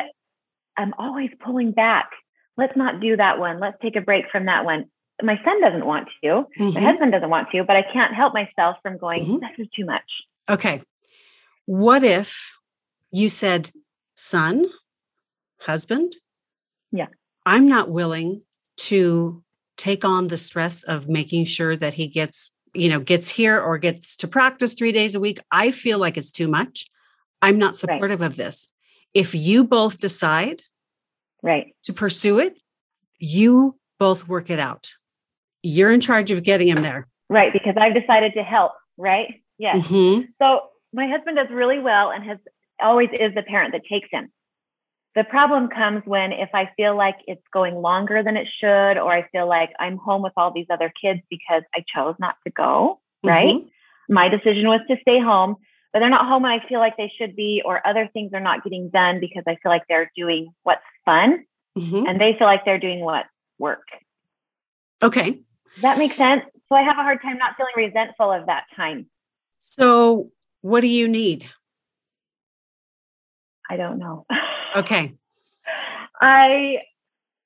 am 0.77 0.93
always 0.97 1.29
pulling 1.43 1.71
back. 1.71 2.09
Let's 2.57 2.75
not 2.75 2.99
do 2.99 3.17
that 3.17 3.39
one. 3.39 3.59
Let's 3.59 3.77
take 3.81 3.95
a 3.95 4.01
break 4.01 4.25
from 4.31 4.45
that 4.45 4.65
one. 4.65 4.85
My 5.21 5.39
son 5.45 5.61
doesn't 5.61 5.85
want 5.85 6.09
to. 6.23 6.27
Mm-hmm. 6.27 6.73
My 6.73 6.81
husband 6.81 7.11
doesn't 7.11 7.29
want 7.29 7.49
to, 7.51 7.63
but 7.63 7.75
I 7.75 7.83
can't 7.93 8.13
help 8.13 8.33
myself 8.33 8.77
from 8.81 8.97
going, 8.97 9.23
mm-hmm. 9.23 9.35
this 9.35 9.65
is 9.65 9.67
too 9.75 9.85
much. 9.85 10.03
Okay. 10.49 10.81
What 11.65 12.03
if 12.03 12.51
you 13.11 13.29
said, 13.29 13.71
son, 14.15 14.65
husband, 15.61 16.15
yeah, 16.91 17.07
I'm 17.45 17.67
not 17.67 17.89
willing 17.89 18.41
to 18.77 19.43
take 19.77 20.03
on 20.03 20.27
the 20.27 20.37
stress 20.37 20.83
of 20.83 21.07
making 21.07 21.45
sure 21.45 21.75
that 21.75 21.95
he 21.95 22.07
gets, 22.07 22.49
you 22.73 22.89
know, 22.89 22.99
gets 22.99 23.29
here 23.29 23.59
or 23.59 23.77
gets 23.77 24.15
to 24.17 24.27
practice 24.27 24.73
3 24.73 24.91
days 24.91 25.15
a 25.15 25.19
week. 25.19 25.39
I 25.51 25.71
feel 25.71 25.99
like 25.99 26.17
it's 26.17 26.31
too 26.31 26.47
much. 26.47 26.85
I'm 27.41 27.59
not 27.59 27.75
supportive 27.75 28.21
right. 28.21 28.27
of 28.27 28.37
this. 28.37 28.69
If 29.13 29.35
you 29.35 29.63
both 29.63 29.99
decide 29.99 30.63
right 31.43 31.75
to 31.83 31.93
pursue 31.93 32.39
it, 32.39 32.57
you 33.19 33.77
both 33.99 34.27
work 34.27 34.49
it 34.49 34.59
out. 34.59 34.89
You're 35.61 35.91
in 35.91 36.01
charge 36.01 36.31
of 36.31 36.43
getting 36.43 36.67
him 36.67 36.81
there. 36.81 37.07
Right, 37.29 37.51
because 37.51 37.75
I've 37.77 37.93
decided 37.93 38.33
to 38.33 38.43
help, 38.43 38.73
right? 38.97 39.41
Yes. 39.57 39.85
Mm-hmm. 39.85 40.27
So 40.41 40.61
my 40.93 41.07
husband 41.07 41.37
does 41.37 41.47
really 41.49 41.79
well 41.79 42.11
and 42.11 42.23
has 42.23 42.37
always 42.81 43.09
is 43.13 43.33
the 43.33 43.43
parent 43.43 43.73
that 43.73 43.83
takes 43.89 44.09
him. 44.11 44.31
The 45.15 45.23
problem 45.23 45.69
comes 45.69 46.01
when 46.05 46.33
if 46.33 46.49
I 46.53 46.69
feel 46.75 46.97
like 46.97 47.15
it's 47.25 47.41
going 47.53 47.75
longer 47.75 48.21
than 48.21 48.35
it 48.35 48.47
should, 48.59 48.97
or 48.97 49.11
I 49.13 49.27
feel 49.29 49.47
like 49.47 49.71
I'm 49.79 49.97
home 49.97 50.21
with 50.21 50.33
all 50.35 50.51
these 50.51 50.67
other 50.69 50.91
kids 51.01 51.21
because 51.29 51.63
I 51.73 51.83
chose 51.87 52.15
not 52.19 52.35
to 52.45 52.51
go, 52.51 52.99
mm-hmm. 53.25 53.29
right? 53.29 53.61
My 54.09 54.27
decision 54.27 54.67
was 54.67 54.81
to 54.89 54.97
stay 55.01 55.21
home, 55.21 55.55
but 55.93 55.99
they're 55.99 56.09
not 56.09 56.27
home 56.27 56.43
when 56.43 56.51
I 56.51 56.67
feel 56.67 56.79
like 56.79 56.97
they 56.97 57.11
should 57.17 57.35
be, 57.35 57.61
or 57.63 57.85
other 57.87 58.09
things 58.11 58.31
are 58.33 58.41
not 58.41 58.63
getting 58.63 58.89
done 58.89 59.21
because 59.21 59.43
I 59.47 59.55
feel 59.63 59.71
like 59.71 59.83
they're 59.87 60.11
doing 60.17 60.49
what's 60.63 60.81
fun 61.05 61.45
mm-hmm. 61.77 62.05
and 62.07 62.19
they 62.19 62.35
feel 62.37 62.47
like 62.47 62.65
they're 62.65 62.79
doing 62.79 62.99
what 62.99 63.25
work. 63.57 63.87
Okay. 65.01 65.31
Does 65.31 65.81
that 65.81 65.97
makes 65.97 66.17
sense? 66.17 66.43
So 66.67 66.75
I 66.75 66.81
have 66.81 66.97
a 66.97 67.03
hard 67.03 67.21
time 67.21 67.37
not 67.37 67.55
feeling 67.55 67.73
resentful 67.77 68.31
of 68.31 68.47
that 68.47 68.65
time. 68.75 69.07
So, 69.59 70.31
what 70.61 70.81
do 70.81 70.87
you 70.87 71.07
need? 71.07 71.49
I 73.69 73.77
don't 73.77 73.97
know. 73.99 74.25
okay. 74.75 75.15
I 76.21 76.77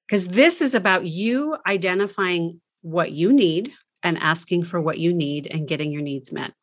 because 0.07 0.29
this 0.29 0.61
is 0.61 0.73
about 0.73 1.05
you 1.05 1.57
identifying 1.67 2.61
what 2.81 3.11
you 3.11 3.31
need 3.31 3.71
and 4.01 4.17
asking 4.17 4.63
for 4.63 4.81
what 4.81 4.97
you 4.97 5.13
need 5.13 5.47
and 5.51 5.67
getting 5.67 5.91
your 5.91 6.01
needs 6.01 6.31
met. 6.31 6.53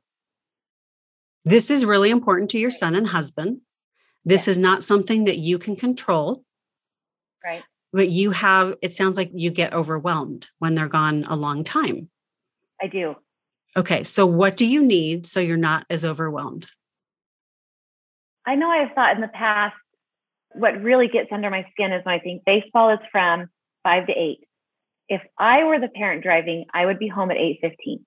This 1.44 1.70
is 1.70 1.84
really 1.84 2.10
important 2.10 2.50
to 2.50 2.58
your 2.58 2.70
son 2.70 2.96
and 2.96 3.08
husband. 3.08 3.60
This 4.24 4.48
is 4.48 4.58
not 4.58 4.82
something 4.82 5.26
that 5.26 5.38
you 5.38 5.58
can 5.58 5.76
control. 5.76 6.42
Right. 7.44 7.62
But 7.92 8.10
you 8.10 8.32
have, 8.32 8.74
it 8.82 8.92
sounds 8.92 9.16
like 9.16 9.30
you 9.32 9.50
get 9.50 9.72
overwhelmed 9.72 10.48
when 10.58 10.74
they're 10.74 10.88
gone 10.88 11.24
a 11.28 11.36
long 11.36 11.62
time. 11.62 12.10
I 12.82 12.88
do. 12.88 13.14
Okay. 13.76 14.02
So, 14.02 14.26
what 14.26 14.56
do 14.56 14.66
you 14.66 14.84
need 14.84 15.26
so 15.26 15.38
you're 15.38 15.56
not 15.56 15.86
as 15.88 16.04
overwhelmed? 16.04 16.66
I 18.46 18.54
know 18.54 18.70
I've 18.70 18.94
thought 18.94 19.14
in 19.14 19.20
the 19.20 19.28
past, 19.28 19.74
what 20.52 20.80
really 20.82 21.08
gets 21.08 21.28
under 21.32 21.50
my 21.50 21.66
skin 21.72 21.92
is 21.92 22.04
when 22.04 22.14
I 22.14 22.18
think 22.18 22.44
baseball 22.44 22.90
is 22.90 23.00
from 23.10 23.48
five 23.82 24.06
to 24.06 24.12
eight. 24.12 24.40
If 25.08 25.20
I 25.38 25.64
were 25.64 25.78
the 25.78 25.88
parent 25.88 26.22
driving, 26.22 26.64
I 26.72 26.86
would 26.86 26.98
be 26.98 27.08
home 27.08 27.30
at 27.30 27.36
eight 27.36 27.58
fifteen 27.60 28.04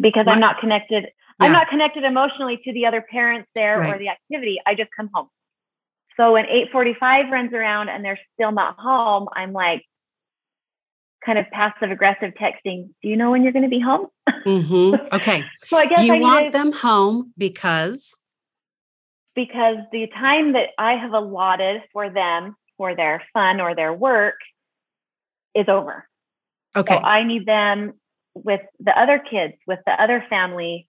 because 0.00 0.26
what? 0.26 0.34
I'm 0.34 0.40
not 0.40 0.58
connected. 0.60 1.04
Yeah. 1.04 1.46
I'm 1.46 1.52
not 1.52 1.68
connected 1.68 2.04
emotionally 2.04 2.60
to 2.64 2.72
the 2.72 2.86
other 2.86 3.04
parents 3.08 3.48
there 3.54 3.78
right. 3.78 3.94
or 3.94 3.98
the 3.98 4.08
activity. 4.08 4.58
I 4.66 4.74
just 4.74 4.90
come 4.96 5.08
home. 5.12 5.28
So 6.16 6.32
when 6.32 6.46
8:45 6.46 7.30
runs 7.30 7.52
around 7.52 7.88
and 7.88 8.04
they're 8.04 8.18
still 8.34 8.50
not 8.50 8.76
home, 8.78 9.28
I'm 9.32 9.52
like 9.52 9.84
kind 11.24 11.38
of 11.38 11.46
passive 11.52 11.90
aggressive 11.90 12.32
texting. 12.34 12.88
Do 13.02 13.08
you 13.08 13.16
know 13.16 13.30
when 13.30 13.42
you're 13.42 13.52
going 13.52 13.64
to 13.64 13.68
be 13.68 13.80
home? 13.80 14.06
Mm-hmm. 14.46 15.06
Okay. 15.14 15.44
so 15.66 15.76
I 15.76 15.86
guess 15.86 16.02
you 16.02 16.14
I 16.14 16.20
want 16.20 16.52
them 16.52 16.72
home 16.72 17.32
because 17.38 18.14
because 19.38 19.76
the 19.92 20.08
time 20.08 20.54
that 20.54 20.70
I 20.78 20.94
have 20.94 21.12
allotted 21.12 21.82
for 21.92 22.10
them 22.10 22.56
for 22.76 22.96
their 22.96 23.22
fun 23.32 23.60
or 23.60 23.72
their 23.72 23.92
work 23.92 24.34
is 25.54 25.68
over. 25.68 26.08
Okay. 26.74 26.96
So 26.96 27.00
I 27.00 27.22
need 27.22 27.46
them 27.46 27.92
with 28.34 28.62
the 28.80 28.90
other 28.90 29.20
kids, 29.20 29.54
with 29.64 29.78
the 29.86 29.92
other 29.92 30.24
family, 30.28 30.88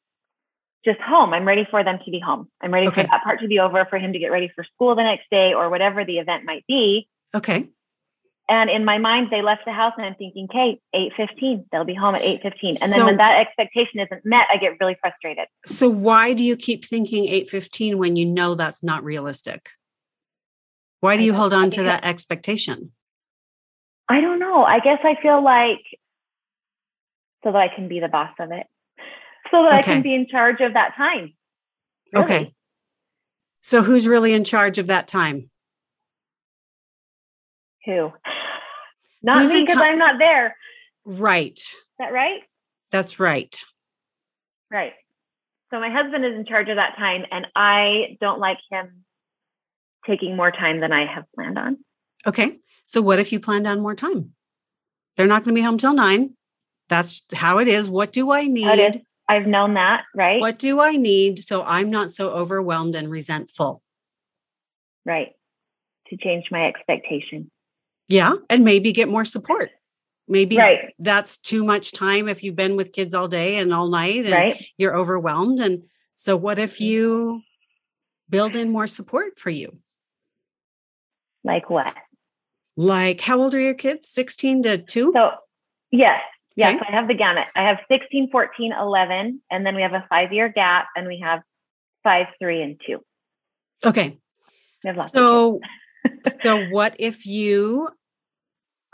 just 0.83 0.99
home. 0.99 1.31
I'm 1.31 1.47
ready 1.47 1.67
for 1.69 1.83
them 1.83 1.99
to 2.03 2.09
be 2.09 2.19
home. 2.19 2.49
I'm 2.59 2.73
ready 2.73 2.87
okay. 2.87 3.03
for 3.03 3.07
that 3.09 3.23
part 3.23 3.41
to 3.41 3.47
be 3.47 3.59
over, 3.59 3.85
for 3.87 3.99
him 3.99 4.13
to 4.13 4.19
get 4.19 4.31
ready 4.31 4.51
for 4.55 4.63
school 4.63 4.95
the 4.95 5.03
next 5.03 5.29
day 5.29 5.53
or 5.53 5.69
whatever 5.69 6.03
the 6.03 6.17
event 6.17 6.43
might 6.43 6.65
be. 6.67 7.07
Okay. 7.35 7.69
And 8.49 8.69
in 8.69 8.83
my 8.83 8.97
mind, 8.97 9.27
they 9.29 9.43
left 9.43 9.61
the 9.65 9.71
house 9.71 9.93
and 9.95 10.05
I'm 10.05 10.15
thinking, 10.15 10.47
okay, 10.49 10.81
8.15, 10.95 11.65
they'll 11.71 11.85
be 11.85 11.93
home 11.93 12.15
at 12.15 12.23
8.15. 12.23 12.81
And 12.81 12.91
then 12.91 13.05
when 13.05 13.17
that 13.17 13.39
expectation 13.39 13.99
isn't 13.99 14.25
met, 14.25 14.47
I 14.51 14.57
get 14.57 14.73
really 14.81 14.97
frustrated. 14.99 15.45
So 15.67 15.87
why 15.87 16.33
do 16.33 16.43
you 16.43 16.57
keep 16.57 16.83
thinking 16.83 17.25
8.15 17.25 17.97
when 17.97 18.15
you 18.15 18.25
know 18.25 18.55
that's 18.55 18.81
not 18.81 19.03
realistic? 19.03 19.69
Why 20.99 21.15
do 21.15 21.23
you 21.23 21.35
hold 21.35 21.53
on 21.53 21.69
to 21.71 21.83
that 21.83 22.03
expectation? 22.03 22.91
I 24.09 24.19
don't 24.19 24.39
know. 24.39 24.63
I 24.63 24.79
guess 24.79 24.99
I 25.03 25.15
feel 25.21 25.43
like 25.43 25.85
so 27.43 27.51
that 27.51 27.61
I 27.61 27.67
can 27.73 27.87
be 27.87 27.99
the 27.99 28.07
boss 28.07 28.31
of 28.39 28.51
it, 28.51 28.65
so 29.51 29.61
that 29.61 29.81
okay. 29.81 29.91
I 29.91 29.93
can 29.93 30.01
be 30.01 30.15
in 30.15 30.27
charge 30.27 30.59
of 30.59 30.73
that 30.73 30.95
time. 30.97 31.33
Really. 32.11 32.25
Okay. 32.25 32.53
So 33.61 33.83
who's 33.83 34.07
really 34.07 34.33
in 34.33 34.43
charge 34.43 34.79
of 34.79 34.87
that 34.87 35.07
time? 35.07 35.51
Who? 37.85 38.11
Not 39.21 39.41
Who's 39.41 39.53
me 39.53 39.65
because 39.65 39.81
I'm 39.81 39.97
not 39.97 40.19
there. 40.19 40.55
Right. 41.05 41.57
Is 41.57 41.75
that 41.97 42.13
right? 42.13 42.41
That's 42.91 43.19
right. 43.19 43.57
Right. 44.71 44.93
So 45.71 45.79
my 45.79 45.89
husband 45.89 46.25
is 46.25 46.33
in 46.35 46.45
charge 46.45 46.69
of 46.69 46.77
that 46.77 46.95
time, 46.97 47.25
and 47.31 47.47
I 47.55 48.17
don't 48.19 48.39
like 48.39 48.57
him 48.71 49.05
taking 50.07 50.35
more 50.35 50.51
time 50.51 50.79
than 50.79 50.91
I 50.91 51.05
have 51.05 51.25
planned 51.35 51.57
on. 51.57 51.77
Okay. 52.25 52.59
So 52.85 53.01
what 53.01 53.19
if 53.19 53.31
you 53.31 53.39
planned 53.39 53.67
on 53.67 53.81
more 53.81 53.93
time? 53.93 54.33
They're 55.15 55.27
not 55.27 55.43
going 55.43 55.55
to 55.55 55.59
be 55.59 55.65
home 55.65 55.77
till 55.77 55.93
nine. 55.93 56.35
That's 56.87 57.23
how 57.33 57.59
it 57.59 57.67
is. 57.67 57.89
What 57.89 58.11
do 58.11 58.31
I 58.31 58.45
need? 58.45 59.03
I've 59.27 59.45
known 59.45 59.75
that, 59.75 60.05
right? 60.15 60.39
What 60.39 60.57
do 60.57 60.79
I 60.79 60.93
need 60.93 61.43
so 61.43 61.61
I'm 61.63 61.91
not 61.91 62.09
so 62.09 62.31
overwhelmed 62.31 62.95
and 62.95 63.11
resentful? 63.11 63.83
Right. 65.05 65.33
To 66.07 66.17
change 66.17 66.45
my 66.49 66.65
expectation. 66.65 67.51
Yeah. 68.09 68.33
And 68.49 68.65
maybe 68.65 68.91
get 68.91 69.07
more 69.07 69.23
support. 69.23 69.69
Maybe 70.27 70.57
right. 70.57 70.93
that's 70.99 71.37
too 71.37 71.63
much 71.63 71.91
time 71.91 72.27
if 72.27 72.43
you've 72.43 72.55
been 72.55 72.75
with 72.75 72.91
kids 72.91 73.13
all 73.13 73.27
day 73.27 73.57
and 73.57 73.73
all 73.73 73.87
night 73.87 74.25
and 74.25 74.33
right. 74.33 74.65
you're 74.77 74.95
overwhelmed. 74.95 75.59
And 75.59 75.83
so, 76.15 76.37
what 76.37 76.59
if 76.59 76.79
you 76.79 77.41
build 78.29 78.55
in 78.55 78.71
more 78.71 78.85
support 78.85 79.39
for 79.39 79.49
you? 79.49 79.79
Like 81.43 81.69
what? 81.69 81.95
Like, 82.77 83.21
how 83.21 83.41
old 83.41 83.55
are 83.55 83.59
your 83.59 83.73
kids? 83.73 84.07
16 84.09 84.63
to 84.63 84.77
2? 84.77 85.11
So, 85.15 85.31
yes. 85.91 86.19
Yes, 86.55 86.75
okay. 86.75 86.85
I 86.89 86.95
have 86.95 87.07
the 87.07 87.13
gamut. 87.13 87.47
I 87.55 87.67
have 87.67 87.77
16, 87.89 88.31
14, 88.31 88.73
11, 88.73 89.41
and 89.49 89.65
then 89.65 89.75
we 89.75 89.81
have 89.81 89.93
a 89.93 90.05
five 90.09 90.33
year 90.33 90.49
gap, 90.49 90.87
and 90.93 91.07
we 91.07 91.21
have 91.23 91.41
five, 92.03 92.27
three, 92.37 92.61
and 92.61 92.81
two. 92.85 92.99
Okay. 93.85 94.17
So, 95.07 95.61
so 96.43 96.65
what 96.65 96.95
if 96.99 97.25
you 97.25 97.89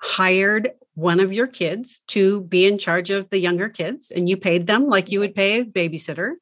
hired 0.06 0.72
one 0.94 1.20
of 1.20 1.34
your 1.34 1.48
kids 1.48 2.02
to 2.08 2.42
be 2.42 2.66
in 2.66 2.78
charge 2.78 3.10
of 3.10 3.30
the 3.30 3.40
younger 3.40 3.68
kids 3.70 4.12
and 4.12 4.30
you 4.30 4.38
paid 4.38 4.68
them 4.68 4.88
like 4.88 5.12
you 5.12 5.20
would 5.20 5.36
pay 5.36 5.60
a 5.60 5.66
babysitter 5.66 6.34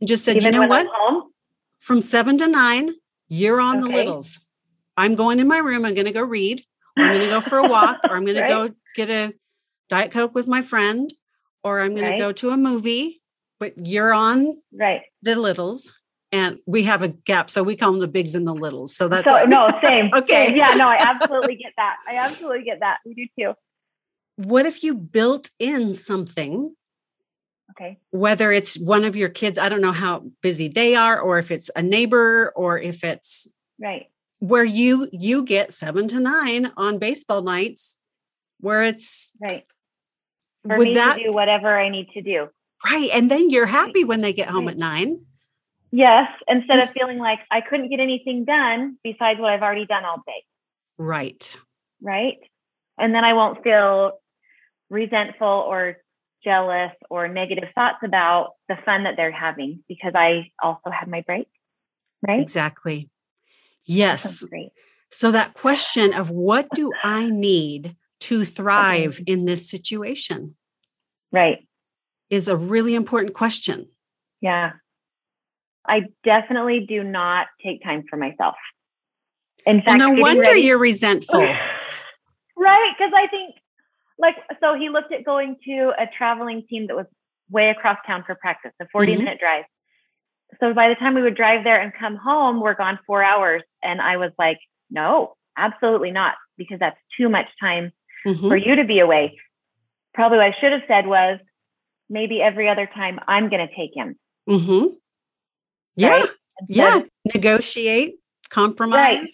and 0.00 0.08
just 0.08 0.24
said, 0.24 0.36
Even 0.36 0.54
you 0.54 0.60
know 0.60 0.66
what? 0.66 0.86
From 1.78 2.00
seven 2.00 2.36
to 2.38 2.46
nine, 2.46 2.90
you're 3.28 3.60
on 3.60 3.78
okay. 3.78 3.88
the 3.88 3.96
littles. 3.96 4.40
I'm 4.96 5.14
going 5.14 5.40
in 5.40 5.48
my 5.48 5.58
room. 5.58 5.84
I'm 5.84 5.94
going 5.94 6.06
to 6.06 6.12
go 6.12 6.22
read. 6.22 6.64
Or 6.96 7.04
I'm 7.04 7.16
going 7.16 7.20
to 7.20 7.28
go 7.28 7.40
for 7.40 7.58
a 7.58 7.66
walk, 7.66 8.00
or 8.04 8.16
I'm 8.16 8.24
going 8.26 8.36
right. 8.38 8.48
to 8.48 8.68
go 8.68 8.74
get 8.94 9.08
a 9.08 9.32
Diet 9.88 10.10
Coke 10.10 10.34
with 10.34 10.46
my 10.46 10.60
friend, 10.60 11.10
or 11.64 11.80
I'm 11.80 11.94
going 11.94 12.04
right. 12.04 12.12
to 12.12 12.18
go 12.18 12.32
to 12.32 12.50
a 12.50 12.56
movie. 12.56 13.22
But 13.58 13.74
you're 13.78 14.12
on 14.12 14.54
right 14.72 15.02
the 15.22 15.36
littles, 15.36 15.94
and 16.32 16.58
we 16.66 16.84
have 16.84 17.02
a 17.02 17.08
gap, 17.08 17.50
so 17.50 17.62
we 17.62 17.76
call 17.76 17.92
them 17.92 18.00
the 18.00 18.08
bigs 18.08 18.34
and 18.34 18.46
the 18.46 18.54
littles. 18.54 18.96
So 18.96 19.08
that's 19.08 19.28
so, 19.28 19.44
no 19.44 19.68
same. 19.82 20.10
okay, 20.12 20.48
same. 20.48 20.56
yeah, 20.56 20.74
no, 20.74 20.88
I 20.88 20.96
absolutely 21.00 21.56
get 21.56 21.72
that. 21.76 21.96
I 22.08 22.16
absolutely 22.16 22.64
get 22.64 22.80
that. 22.80 22.98
We 23.04 23.14
do 23.14 23.26
too. 23.38 23.54
What 24.36 24.66
if 24.66 24.82
you 24.82 24.94
built 24.94 25.50
in 25.58 25.94
something? 25.94 26.74
Okay. 27.72 27.98
Whether 28.10 28.50
it's 28.50 28.78
one 28.78 29.04
of 29.04 29.14
your 29.14 29.28
kids, 29.28 29.58
I 29.58 29.68
don't 29.68 29.80
know 29.80 29.92
how 29.92 30.24
busy 30.42 30.68
they 30.68 30.96
are, 30.96 31.20
or 31.20 31.38
if 31.38 31.50
it's 31.50 31.70
a 31.76 31.82
neighbor, 31.82 32.52
or 32.56 32.78
if 32.78 33.04
it's 33.04 33.48
right 33.78 34.06
where 34.42 34.64
you 34.64 35.08
you 35.12 35.44
get 35.44 35.72
seven 35.72 36.08
to 36.08 36.18
nine 36.18 36.72
on 36.76 36.98
baseball 36.98 37.42
nights, 37.42 37.96
where 38.58 38.82
it's 38.82 39.32
right 39.40 39.64
for 40.66 40.78
me 40.78 40.94
that, 40.94 41.18
to 41.18 41.24
do 41.24 41.32
whatever 41.32 41.78
I 41.78 41.88
need 41.88 42.08
to 42.14 42.22
do. 42.22 42.48
Right, 42.84 43.10
and 43.12 43.30
then 43.30 43.50
you're 43.50 43.66
happy 43.66 44.02
when 44.02 44.20
they 44.20 44.32
get 44.32 44.48
home 44.48 44.66
right. 44.66 44.72
at 44.72 44.78
nine. 44.78 45.26
Yes, 45.94 46.28
instead 46.48 46.82
of 46.82 46.90
feeling 46.90 47.18
like 47.18 47.40
I 47.50 47.60
couldn't 47.60 47.90
get 47.90 48.00
anything 48.00 48.46
done 48.46 48.96
besides 49.04 49.38
what 49.38 49.52
I've 49.52 49.62
already 49.62 49.84
done 49.84 50.06
all 50.06 50.22
day. 50.26 50.42
Right. 50.96 51.56
Right. 52.00 52.38
And 52.98 53.14
then 53.14 53.24
I 53.24 53.34
won't 53.34 53.62
feel 53.62 54.12
resentful 54.88 55.46
or 55.46 55.98
jealous 56.42 56.92
or 57.10 57.28
negative 57.28 57.68
thoughts 57.74 57.98
about 58.02 58.52
the 58.68 58.76
fun 58.86 59.04
that 59.04 59.14
they're 59.16 59.30
having 59.30 59.84
because 59.86 60.12
I 60.14 60.50
also 60.62 60.90
had 60.90 61.08
my 61.08 61.20
break. 61.20 61.46
Right. 62.26 62.40
Exactly. 62.40 63.10
Yes. 63.84 64.44
So 65.10 65.30
that 65.30 65.52
question 65.52 66.14
of 66.14 66.30
what 66.30 66.68
do 66.74 66.90
I 67.04 67.28
need 67.28 67.96
to 68.20 68.44
thrive 68.46 69.20
okay. 69.20 69.24
in 69.26 69.44
this 69.44 69.68
situation? 69.68 70.56
Right. 71.30 71.68
Is 72.30 72.48
a 72.48 72.56
really 72.56 72.94
important 72.94 73.34
question. 73.34 73.88
Yeah. 74.40 74.72
I 75.86 76.02
definitely 76.24 76.86
do 76.88 77.02
not 77.02 77.46
take 77.64 77.82
time 77.82 78.04
for 78.08 78.16
myself. 78.16 78.54
In 79.66 79.78
fact, 79.78 79.98
well, 79.98 80.14
no 80.14 80.20
wonder 80.20 80.42
ready, 80.42 80.60
you're 80.62 80.78
resentful. 80.78 81.40
right. 82.56 82.94
Because 82.98 83.12
I 83.14 83.26
think, 83.28 83.54
like, 84.18 84.36
so 84.60 84.74
he 84.74 84.88
looked 84.88 85.12
at 85.12 85.24
going 85.24 85.56
to 85.66 85.92
a 85.98 86.06
traveling 86.16 86.64
team 86.68 86.86
that 86.88 86.96
was 86.96 87.06
way 87.50 87.70
across 87.70 87.98
town 88.06 88.24
for 88.26 88.34
practice, 88.34 88.72
a 88.80 88.86
40 88.90 89.12
mm-hmm. 89.12 89.18
minute 89.24 89.38
drive. 89.38 89.64
So 90.60 90.74
by 90.74 90.88
the 90.88 90.94
time 90.94 91.14
we 91.14 91.22
would 91.22 91.36
drive 91.36 91.64
there 91.64 91.80
and 91.80 91.92
come 91.98 92.16
home, 92.16 92.60
we're 92.60 92.74
gone 92.74 92.98
four 93.06 93.22
hours. 93.22 93.62
And 93.82 94.00
I 94.00 94.16
was 94.16 94.32
like, 94.38 94.58
no, 94.90 95.34
absolutely 95.56 96.10
not, 96.10 96.34
because 96.56 96.78
that's 96.78 96.98
too 97.18 97.28
much 97.28 97.46
time 97.60 97.92
mm-hmm. 98.26 98.48
for 98.48 98.56
you 98.56 98.76
to 98.76 98.84
be 98.84 99.00
away. 99.00 99.38
Probably 100.14 100.38
what 100.38 100.46
I 100.46 100.54
should 100.60 100.72
have 100.72 100.82
said 100.86 101.06
was 101.06 101.40
maybe 102.10 102.42
every 102.42 102.68
other 102.68 102.88
time 102.94 103.18
I'm 103.26 103.48
going 103.48 103.66
to 103.66 103.74
take 103.74 103.92
him. 103.94 104.16
Mm-hmm. 104.48 104.94
Yeah. 105.96 106.20
Right? 106.20 106.28
yeah. 106.68 107.02
Negotiate, 107.34 108.14
compromise. 108.48 108.94
Right. 108.96 109.28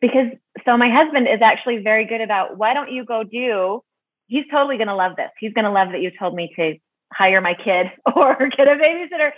Because 0.00 0.26
so 0.64 0.76
my 0.76 0.90
husband 0.90 1.28
is 1.28 1.40
actually 1.42 1.78
very 1.78 2.04
good 2.04 2.20
about 2.20 2.56
why 2.56 2.74
don't 2.74 2.92
you 2.92 3.04
go 3.04 3.24
do? 3.24 3.82
He's 4.26 4.44
totally 4.50 4.76
going 4.76 4.88
to 4.88 4.94
love 4.94 5.16
this. 5.16 5.30
He's 5.40 5.52
going 5.52 5.64
to 5.64 5.70
love 5.70 5.88
that 5.92 6.00
you 6.00 6.10
told 6.18 6.34
me 6.34 6.52
to 6.56 6.74
hire 7.12 7.40
my 7.40 7.54
kid 7.54 7.86
or 8.16 8.36
get 8.56 8.68
a 8.68 8.72
babysitter. 8.72 9.32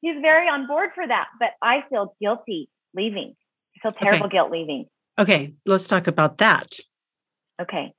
He's 0.00 0.16
very 0.22 0.48
on 0.48 0.66
board 0.66 0.90
for 0.94 1.06
that, 1.06 1.28
but 1.38 1.50
I 1.60 1.84
feel 1.90 2.16
guilty 2.20 2.70
leaving. 2.94 3.34
I 3.76 3.80
feel 3.82 3.92
terrible 3.92 4.26
okay. 4.26 4.36
guilt 4.36 4.50
leaving. 4.50 4.86
Okay, 5.18 5.54
let's 5.66 5.86
talk 5.86 6.06
about 6.06 6.38
that. 6.38 6.78
Okay. 7.60 7.92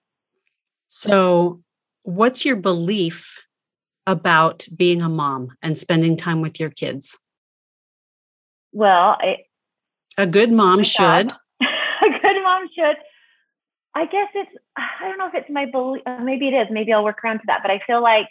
So, 0.87 1.61
what's 2.01 2.43
your 2.43 2.55
belief 2.55 3.39
about 4.07 4.67
being 4.75 5.01
a 5.01 5.09
mom 5.09 5.51
and 5.61 5.77
spending 5.77 6.17
time 6.17 6.41
with 6.41 6.59
your 6.59 6.71
kids? 6.71 7.17
Well, 8.71 9.17
I, 9.19 9.37
a 10.17 10.27
good 10.27 10.51
mom 10.51 10.83
should. 10.83 11.03
a 11.05 12.09
good 12.21 12.43
mom 12.43 12.69
should. 12.75 12.95
I 13.93 14.05
guess 14.05 14.29
it's, 14.33 14.51
I 14.77 15.07
don't 15.07 15.17
know 15.17 15.27
if 15.27 15.33
it's 15.33 15.49
my 15.49 15.65
belief. 15.65 16.01
Uh, 16.05 16.19
maybe 16.19 16.47
it 16.47 16.53
is. 16.53 16.67
Maybe 16.71 16.93
I'll 16.93 17.03
work 17.03 17.23
around 17.23 17.39
to 17.39 17.43
that. 17.47 17.59
But 17.61 17.71
I 17.71 17.81
feel 17.85 18.01
like, 18.01 18.29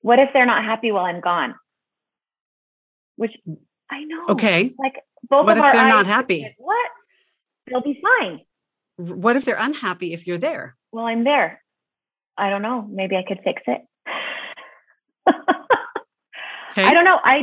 what 0.00 0.18
if 0.18 0.30
they're 0.32 0.46
not 0.46 0.64
happy 0.64 0.90
while 0.90 1.04
I'm 1.04 1.20
gone? 1.20 1.54
Which 3.16 3.32
I 3.90 4.04
know. 4.04 4.26
Okay. 4.30 4.74
Like 4.78 4.94
both 5.28 5.46
what 5.46 5.52
of 5.52 5.58
if 5.58 5.64
our 5.64 5.72
they're 5.72 5.88
not 5.88 6.06
happy? 6.06 6.54
What? 6.58 6.90
They'll 7.66 7.82
be 7.82 8.00
fine. 8.02 8.40
What 8.96 9.36
if 9.36 9.44
they're 9.44 9.56
unhappy 9.58 10.12
if 10.12 10.26
you're 10.26 10.38
there? 10.38 10.76
Well, 10.92 11.04
I'm 11.06 11.24
there. 11.24 11.62
I 12.36 12.50
don't 12.50 12.62
know. 12.62 12.86
Maybe 12.90 13.16
I 13.16 13.24
could 13.26 13.40
fix 13.44 13.62
it. 13.66 13.82
Okay. 16.74 16.88
I 16.88 16.92
don't 16.92 17.04
know. 17.04 17.20
I 17.22 17.42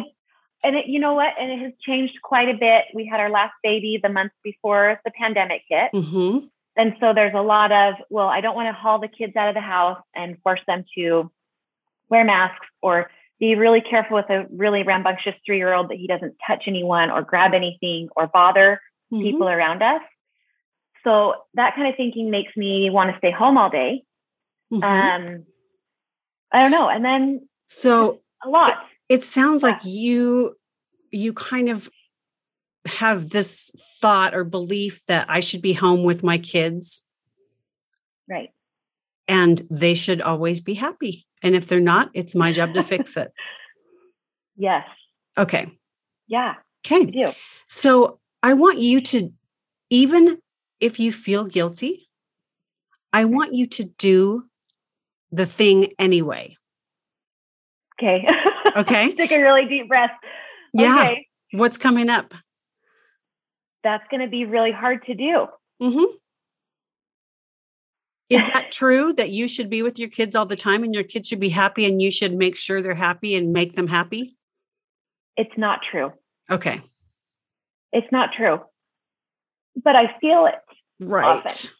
and 0.63 0.75
it, 0.75 0.85
you 0.87 0.99
know 0.99 1.13
what? 1.13 1.33
And 1.39 1.51
it 1.51 1.59
has 1.59 1.73
changed 1.85 2.21
quite 2.21 2.49
a 2.49 2.57
bit. 2.57 2.85
We 2.93 3.05
had 3.05 3.19
our 3.19 3.29
last 3.29 3.53
baby 3.63 3.99
the 4.01 4.09
month 4.09 4.31
before 4.43 4.99
the 5.03 5.11
pandemic 5.11 5.63
hit. 5.67 5.91
Mm-hmm. 5.93 6.45
And 6.77 6.95
so 6.99 7.13
there's 7.13 7.33
a 7.35 7.41
lot 7.41 7.71
of, 7.71 7.95
well, 8.09 8.27
I 8.27 8.41
don't 8.41 8.55
want 8.55 8.67
to 8.67 8.73
haul 8.73 8.99
the 8.99 9.07
kids 9.07 9.35
out 9.35 9.49
of 9.49 9.55
the 9.55 9.61
house 9.61 10.01
and 10.15 10.37
force 10.41 10.61
them 10.67 10.85
to 10.97 11.31
wear 12.09 12.23
masks 12.23 12.65
or 12.81 13.09
be 13.39 13.55
really 13.55 13.81
careful 13.81 14.15
with 14.15 14.29
a 14.29 14.45
really 14.51 14.83
rambunctious 14.83 15.33
three 15.45 15.57
year 15.57 15.73
old 15.73 15.89
that 15.89 15.97
he 15.97 16.07
doesn't 16.07 16.35
touch 16.45 16.63
anyone 16.67 17.09
or 17.09 17.21
grab 17.23 17.53
anything 17.53 18.09
or 18.15 18.27
bother 18.27 18.79
Mm-hmm. 19.13 19.23
people 19.23 19.49
around 19.49 19.83
us. 19.83 20.01
So 21.03 21.33
that 21.55 21.75
kind 21.75 21.89
of 21.89 21.95
thinking 21.97 22.31
makes 22.31 22.55
me 22.55 22.89
want 22.89 23.11
to 23.11 23.17
stay 23.17 23.29
home 23.29 23.57
all 23.57 23.69
day. 23.69 24.03
Mhm. 24.71 24.83
Um, 24.83 25.45
I 26.49 26.61
don't 26.61 26.71
know. 26.71 26.87
And 26.87 27.03
then 27.03 27.49
so 27.67 28.21
a 28.41 28.47
lot. 28.47 28.85
It 29.11 29.25
sounds 29.25 29.61
like 29.61 29.83
you 29.83 30.55
you 31.11 31.33
kind 31.33 31.67
of 31.67 31.89
have 32.85 33.29
this 33.31 33.69
thought 33.99 34.33
or 34.33 34.45
belief 34.45 35.05
that 35.07 35.25
I 35.29 35.41
should 35.41 35.61
be 35.61 35.73
home 35.73 36.05
with 36.05 36.23
my 36.23 36.37
kids 36.37 37.03
Right. 38.29 38.51
and 39.27 39.67
they 39.69 39.95
should 39.95 40.21
always 40.21 40.61
be 40.61 40.75
happy. 40.75 41.27
And 41.43 41.55
if 41.55 41.67
they're 41.67 41.81
not, 41.81 42.09
it's 42.13 42.33
my 42.33 42.53
job 42.53 42.73
to 42.75 42.83
fix 42.83 43.17
it. 43.17 43.31
Yes. 44.57 44.85
Okay. 45.37 45.65
Yeah. 46.27 46.55
Okay. 46.85 47.01
I 47.01 47.25
do. 47.25 47.33
So 47.67 48.19
I 48.43 48.53
want 48.53 48.77
you 48.79 49.01
to, 49.01 49.31
even 49.89 50.37
if 50.79 50.99
you 50.99 51.11
feel 51.11 51.45
guilty, 51.45 52.09
I 53.11 53.25
want 53.25 53.53
you 53.55 53.65
to 53.67 53.85
do 53.85 54.43
the 55.31 55.45
thing 55.47 55.93
anyway. 55.97 56.57
Okay. 57.97 58.27
Okay. 58.75 59.13
Take 59.15 59.31
a 59.31 59.39
really 59.39 59.65
deep 59.65 59.87
breath. 59.87 60.11
Yeah. 60.73 60.95
Okay. 60.95 61.27
What's 61.53 61.77
coming 61.77 62.09
up? 62.09 62.33
That's 63.83 64.03
going 64.09 64.21
to 64.21 64.29
be 64.29 64.45
really 64.45 64.71
hard 64.71 65.05
to 65.05 65.15
do. 65.15 65.47
hmm 65.79 66.03
Is 68.29 68.45
that 68.47 68.71
true 68.71 69.11
that 69.13 69.31
you 69.31 69.47
should 69.47 69.69
be 69.69 69.81
with 69.81 69.97
your 69.99 70.09
kids 70.09 70.35
all 70.35 70.45
the 70.45 70.55
time 70.55 70.83
and 70.83 70.93
your 70.93 71.03
kids 71.03 71.27
should 71.27 71.39
be 71.39 71.49
happy 71.49 71.85
and 71.85 72.01
you 72.01 72.11
should 72.11 72.33
make 72.33 72.55
sure 72.55 72.81
they're 72.81 72.95
happy 72.95 73.35
and 73.35 73.51
make 73.51 73.75
them 73.75 73.87
happy? 73.87 74.37
It's 75.35 75.57
not 75.57 75.79
true. 75.89 76.13
Okay. 76.49 76.81
It's 77.91 78.11
not 78.11 78.29
true. 78.37 78.61
But 79.81 79.95
I 79.95 80.15
feel 80.19 80.45
it. 80.45 80.55
Right. 80.99 81.43
Often. 81.45 81.71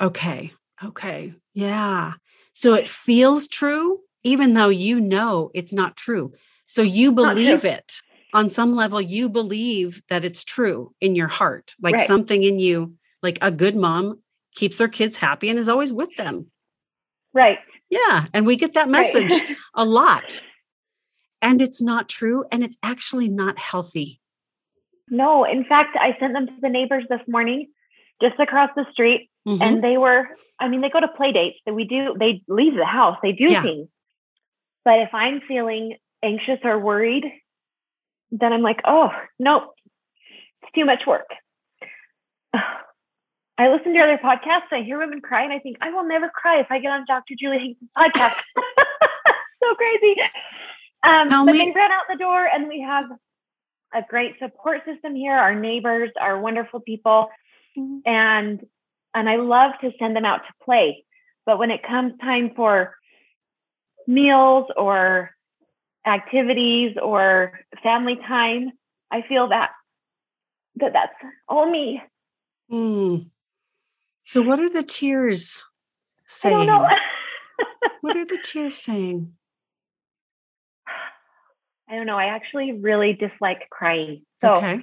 Okay. 0.00 0.52
Okay. 0.82 1.34
Yeah. 1.52 2.14
So 2.52 2.74
it 2.74 2.88
feels 2.88 3.48
true, 3.48 4.00
even 4.22 4.54
though 4.54 4.68
you 4.68 5.00
know 5.00 5.50
it's 5.54 5.72
not 5.72 5.96
true. 5.96 6.32
So 6.66 6.82
you 6.82 7.12
believe 7.12 7.64
it 7.64 7.92
on 8.32 8.48
some 8.48 8.74
level, 8.76 9.00
you 9.00 9.28
believe 9.28 10.02
that 10.08 10.24
it's 10.24 10.44
true 10.44 10.94
in 11.00 11.16
your 11.16 11.28
heart, 11.28 11.74
like 11.80 11.94
Right. 11.96 12.06
something 12.06 12.42
in 12.42 12.58
you, 12.60 12.94
like 13.22 13.38
a 13.42 13.50
good 13.50 13.74
mom 13.76 14.20
keeps 14.54 14.78
their 14.78 14.88
kids 14.88 15.16
happy 15.18 15.48
and 15.48 15.58
is 15.58 15.68
always 15.68 15.92
with 15.92 16.14
them. 16.16 16.50
Right. 17.34 17.58
Yeah. 17.88 18.26
And 18.32 18.46
we 18.46 18.56
get 18.56 18.74
that 18.74 18.88
Right. 18.88 18.90
message 19.14 19.42
a 19.74 19.84
lot. 19.84 20.40
And 21.42 21.60
it's 21.60 21.80
not 21.82 22.08
true. 22.08 22.44
And 22.52 22.62
it's 22.62 22.76
actually 22.82 23.28
not 23.28 23.58
healthy. 23.58 24.20
no, 25.12 25.42
in 25.44 25.64
fact, 25.64 25.96
I 25.98 26.16
sent 26.20 26.34
them 26.34 26.46
to 26.46 26.52
the 26.62 26.68
neighbors 26.68 27.04
this 27.10 27.20
morning 27.26 27.66
just 28.22 28.38
across 28.38 28.70
the 28.76 28.84
street 28.92 29.28
Mhm. 29.48 29.60
and 29.62 29.82
they 29.82 29.96
were 29.96 30.28
i 30.60 30.68
mean 30.68 30.82
they 30.82 30.90
go 30.90 31.00
to 31.00 31.08
play 31.08 31.32
dates 31.32 31.58
that 31.64 31.74
we 31.74 31.84
do 31.84 32.14
they 32.20 32.42
leave 32.46 32.74
the 32.76 32.84
house 32.84 33.16
they 33.22 33.32
do 33.32 33.46
Yeah. 33.48 33.62
things 33.62 33.88
but 34.84 34.98
if 35.00 35.10
i'm 35.14 35.40
feeling 35.46 35.96
anxious 36.22 36.58
or 36.64 36.78
worried 36.78 37.24
then 38.30 38.52
i'm 38.52 38.62
like 38.62 38.80
oh 38.84 39.08
no 39.38 39.72
it's 40.62 40.72
too 40.74 40.84
much 40.84 41.06
work. 41.06 41.26
I 43.58 43.68
listen 43.68 43.92
to 43.92 44.00
other 44.00 44.18
podcasts. 44.22 44.72
I 44.72 44.82
hear 44.82 44.98
women 44.98 45.20
cry 45.20 45.44
and 45.44 45.52
i 45.52 45.58
think 45.58 45.76
i 45.80 45.90
will 45.90 46.04
never 46.06 46.28
cry 46.30 46.60
if 46.60 46.66
i 46.70 46.78
get 46.78 46.90
on 46.90 47.04
dr 47.06 47.34
julie 47.38 47.58
hanks' 47.58 47.80
podcast. 47.96 48.40
So 49.62 49.74
crazy. 49.74 50.16
Um, 51.02 51.28
Tell 51.28 51.44
but 51.44 51.52
me- 51.52 51.66
they 51.66 51.72
ran 51.72 51.92
out 51.92 52.04
the 52.08 52.16
door 52.16 52.46
and 52.46 52.66
we 52.66 52.80
have 52.80 53.04
a 53.92 54.00
great 54.08 54.38
support 54.38 54.80
system 54.86 55.14
here 55.14 55.34
our 55.36 55.54
neighbors 55.54 56.10
are 56.18 56.40
wonderful 56.40 56.80
people. 56.80 57.28
Mhm. 57.76 58.00
and 58.06 58.66
and 59.14 59.28
I 59.28 59.36
love 59.36 59.72
to 59.82 59.90
send 59.98 60.16
them 60.16 60.24
out 60.24 60.38
to 60.46 60.52
play. 60.64 61.04
But 61.44 61.58
when 61.58 61.70
it 61.70 61.82
comes 61.82 62.14
time 62.22 62.52
for 62.56 62.94
meals 64.10 64.66
or 64.76 65.30
activities 66.06 66.96
or 67.00 67.60
family 67.82 68.16
time, 68.26 68.72
I 69.10 69.22
feel 69.28 69.48
that 69.48 69.70
that 70.76 70.92
that's 70.92 71.12
all 71.48 71.70
me. 71.70 72.02
Mm. 72.70 73.30
So, 74.24 74.42
what 74.42 74.60
are 74.60 74.70
the 74.70 74.82
tears 74.82 75.64
I 75.64 76.22
saying? 76.26 76.56
don't 76.56 76.66
know. 76.66 76.88
what 78.00 78.16
are 78.16 78.24
the 78.24 78.38
tears 78.42 78.76
saying? 78.76 79.32
I 81.88 81.96
don't 81.96 82.06
know. 82.06 82.16
I 82.16 82.26
actually 82.26 82.72
really 82.72 83.14
dislike 83.14 83.68
crying. 83.70 84.22
So 84.40 84.54
okay. 84.54 84.80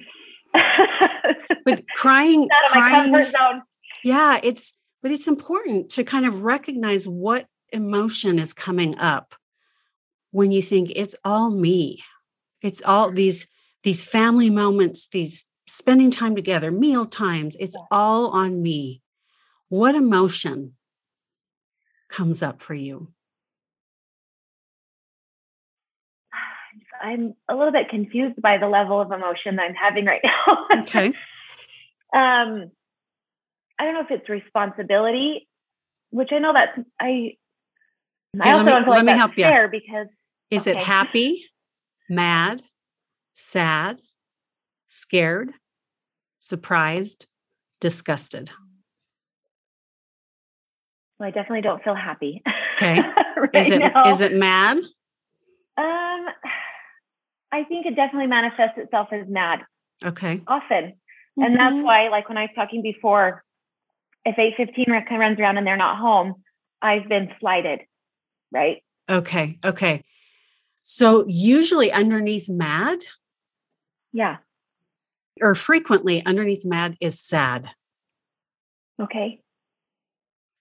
But 1.64 1.84
crying, 1.94 2.48
out 2.50 2.70
of 2.70 2.74
my 2.74 2.80
crying, 2.90 3.12
comfort 3.12 3.32
zone. 3.32 3.62
yeah, 4.02 4.40
it's, 4.42 4.74
but 5.02 5.10
it's 5.10 5.28
important 5.28 5.90
to 5.90 6.04
kind 6.04 6.24
of 6.24 6.42
recognize 6.42 7.06
what 7.06 7.46
emotion 7.72 8.38
is 8.38 8.52
coming 8.52 8.98
up 8.98 9.34
when 10.30 10.50
you 10.50 10.62
think 10.62 10.92
it's 10.94 11.14
all 11.24 11.50
me. 11.50 12.02
It's 12.62 12.82
all 12.84 13.10
these, 13.10 13.46
these 13.82 14.02
family 14.02 14.50
moments, 14.50 15.08
these 15.08 15.44
spending 15.66 16.10
time 16.10 16.34
together, 16.34 16.70
meal 16.70 17.06
times, 17.06 17.56
it's 17.60 17.76
all 17.90 18.28
on 18.28 18.62
me. 18.62 19.02
What 19.68 19.94
emotion 19.94 20.74
comes 22.08 22.42
up 22.42 22.62
for 22.62 22.74
you? 22.74 23.08
I'm 27.02 27.34
a 27.48 27.54
little 27.54 27.72
bit 27.72 27.88
confused 27.88 28.40
by 28.42 28.58
the 28.58 28.66
level 28.66 29.00
of 29.00 29.12
emotion 29.12 29.56
that 29.56 29.62
I'm 29.62 29.74
having 29.74 30.04
right 30.04 30.20
now. 30.24 30.66
Okay. 30.82 31.08
um 32.14 32.70
i 33.78 33.84
don't 33.84 33.94
know 33.94 34.00
if 34.00 34.10
it's 34.10 34.28
responsibility 34.30 35.46
which 36.10 36.30
i 36.32 36.38
know 36.38 36.52
that's 36.54 36.78
i 36.98 37.36
Okay, 38.36 38.50
i 38.50 38.54
let 38.56 38.64
me- 38.66 38.72
don't 38.72 38.84
feel 38.84 38.90
let 38.90 39.04
like 39.04 39.06
me 39.06 39.18
help 39.18 39.34
fair 39.34 39.68
because 39.68 40.06
Is 40.50 40.66
it 40.66 40.76
happy, 40.76 41.44
mad, 42.08 42.62
sad, 43.34 44.00
scared, 44.86 45.52
surprised, 46.38 47.26
disgusted? 47.80 48.50
well, 51.18 51.28
i 51.28 51.30
definitely 51.30 51.62
don't 51.62 51.82
feel 51.82 51.94
happy 51.94 52.42
Okay. 52.76 53.00
right 53.00 53.54
Is 53.54 53.70
it 53.72 53.78
now. 53.80 54.04
is 54.10 54.20
it 54.20 54.34
mad? 54.34 54.76
um 54.76 56.26
i 57.50 57.64
think 57.68 57.86
it 57.86 57.96
definitely 57.96 58.26
manifests 58.28 58.78
itself 58.78 59.08
as 59.12 59.26
mad 59.28 59.60
Okay. 60.04 60.42
often 60.46 60.92
and 61.36 61.56
that's 61.58 61.74
Mhm. 61.74 61.82
why 61.84 62.08
like 62.08 62.28
when 62.28 62.38
i 62.38 62.42
was 62.42 62.50
talking 62.54 62.82
before 62.82 63.42
if 64.24 64.38
815 64.38 65.18
runs 65.18 65.38
around 65.40 65.56
and 65.58 65.66
they're 65.66 65.76
not 65.76 65.98
home 65.98 66.42
i've 66.82 67.08
been 67.08 67.28
slighted 67.40 67.80
right 68.52 68.82
Okay. 69.10 69.58
Okay. 69.64 70.04
So 70.82 71.24
usually 71.26 71.90
underneath 71.90 72.48
mad 72.48 72.98
yeah 74.12 74.38
or 75.40 75.54
frequently 75.54 76.24
underneath 76.26 76.64
mad 76.64 76.96
is 77.00 77.20
sad. 77.20 77.70
okay 79.00 79.40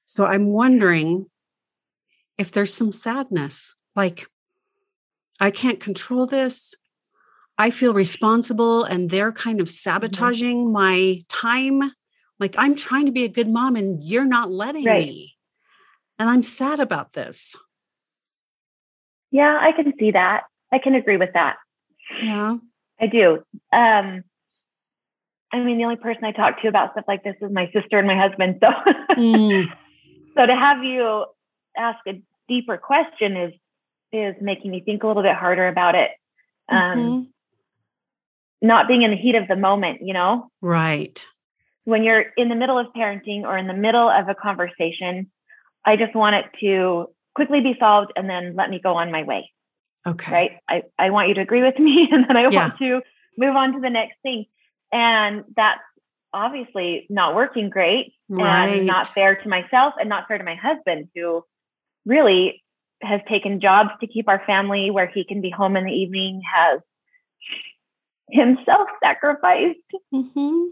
So 0.06 0.26
I'm 0.26 0.54
wondering 0.54 1.26
if 2.38 2.52
there's 2.52 2.74
some 2.74 2.92
sadness 2.92 3.76
like 3.96 4.28
I 5.40 5.52
can't 5.52 5.80
control 5.80 6.26
this. 6.26 6.74
I 7.58 7.70
feel 7.72 7.94
responsible 7.94 8.84
and 8.84 9.10
they're 9.10 9.32
kind 9.32 9.60
of 9.60 9.68
mm-hmm. 9.68 9.74
sabotaging 9.74 10.72
my 10.72 11.22
time 11.28 11.92
Like 12.40 12.56
I'm 12.58 12.76
trying 12.76 13.08
to 13.08 13.12
be 13.12 13.24
a 13.24 13.30
good 13.30 13.50
mom 13.50 13.76
and 13.76 14.04
you're 14.04 14.26
not 14.26 14.52
letting 14.52 14.86
Right. 14.86 15.08
me. 15.08 15.38
And 16.20 16.30
I'm 16.30 16.44
sad 16.44 16.80
about 16.80 17.14
this. 17.14 17.56
Yeah, 19.32 19.58
I 19.60 19.72
can 19.72 19.94
see 20.00 20.12
that. 20.12 20.44
I 20.72 20.80
can 20.80 20.96
agree 20.96 21.18
with 21.18 21.34
that. 21.34 21.58
Yeah. 22.22 22.58
I 23.00 23.08
do. 23.08 23.44
Um, 23.72 24.24
I 25.52 25.60
mean, 25.60 25.78
the 25.78 25.84
only 25.84 25.96
person 25.98 26.24
I 26.26 26.32
talk 26.32 26.62
to 26.62 26.68
about 26.68 26.92
stuff 26.92 27.06
like 27.08 27.24
this 27.24 27.36
is 27.42 27.52
my 27.52 27.70
sister 27.72 27.98
and 27.98 28.08
my 28.08 28.18
husband. 28.18 28.60
So, 28.62 28.70
Mm, 29.18 29.68
so 30.36 30.46
to 30.46 30.56
have 30.56 30.84
you 30.84 31.26
ask 31.78 32.00
a 32.08 32.22
deeper 32.48 32.78
question 32.78 33.38
is 33.38 33.54
is 34.14 34.36
making 34.42 34.72
me 34.72 34.82
think 34.82 35.04
a 35.04 35.08
little 35.08 35.22
bit 35.24 35.36
harder 35.36 35.68
about 35.68 35.96
it. 35.96 36.12
Um, 36.70 36.78
mhm. 36.98 37.28
Not 38.62 38.88
being 38.88 39.04
in 39.04 39.12
the 39.12 39.18
heat 39.18 39.36
of 39.36 39.48
the 39.48 39.56
moment, 39.56 40.00
you 40.02 40.14
know, 40.14 40.50
Right. 40.62 41.26
when 41.84 42.04
you're 42.04 42.26
in 42.38 42.50
the 42.50 42.56
middle 42.56 42.78
of 42.78 42.88
parenting 42.96 43.44
or 43.44 43.58
in 43.58 43.68
the 43.68 43.74
middle 43.74 44.10
of 44.10 44.28
a 44.30 44.36
conversation, 44.36 45.30
I 45.86 45.96
just 45.98 46.16
want 46.16 46.36
it 46.38 46.46
to 46.62 47.10
quickly 47.38 47.62
be 47.62 47.76
solved 47.80 48.12
and 48.16 48.28
then 48.30 48.56
let 48.56 48.70
me 48.70 48.80
go 48.84 48.96
on 48.96 49.12
my 49.12 49.22
way. 49.24 49.52
Okay. 50.06 50.32
right? 50.32 50.52
I, 50.68 50.84
I 50.98 51.10
want 51.12 51.30
you 51.30 51.36
to 51.36 51.42
agree 51.42 51.62
with 51.62 51.78
me 51.88 52.10
and 52.12 52.26
then 52.28 52.36
I 52.36 52.50
Yeah. 52.50 52.50
want 52.50 52.78
to 52.80 53.02
move 53.38 53.56
on 53.56 53.74
to 53.74 53.80
the 53.80 53.90
next 53.90 54.16
thing. 54.24 54.46
And 54.92 55.44
that's 55.56 55.80
obviously 56.34 57.06
not 57.10 57.36
working 57.36 57.70
great 57.70 58.14
Right. 58.28 58.80
and 58.80 58.86
not 58.88 59.08
fair 59.14 59.36
to 59.36 59.48
myself 59.50 59.94
and 60.00 60.10
not 60.10 60.28
fair 60.28 60.38
to 60.38 60.44
my 60.44 60.56
husband, 60.56 61.10
who 61.16 61.46
really 62.06 62.64
has 63.02 63.22
taken 63.30 63.62
jobs 63.62 63.92
to 64.02 64.08
keep 64.08 64.28
our 64.28 64.44
family 64.46 64.90
where 64.90 65.08
he 65.08 65.24
can 65.24 65.40
be 65.42 65.52
home 65.52 65.78
in 65.78 65.86
the 65.86 65.92
evening, 65.92 66.42
has 66.52 66.80
himself 68.32 68.88
sacrificed. 69.04 69.78
hmm 70.12 70.66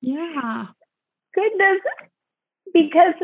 Yeah. 0.00 0.66
Goodness, 1.34 1.80
because 2.74 3.14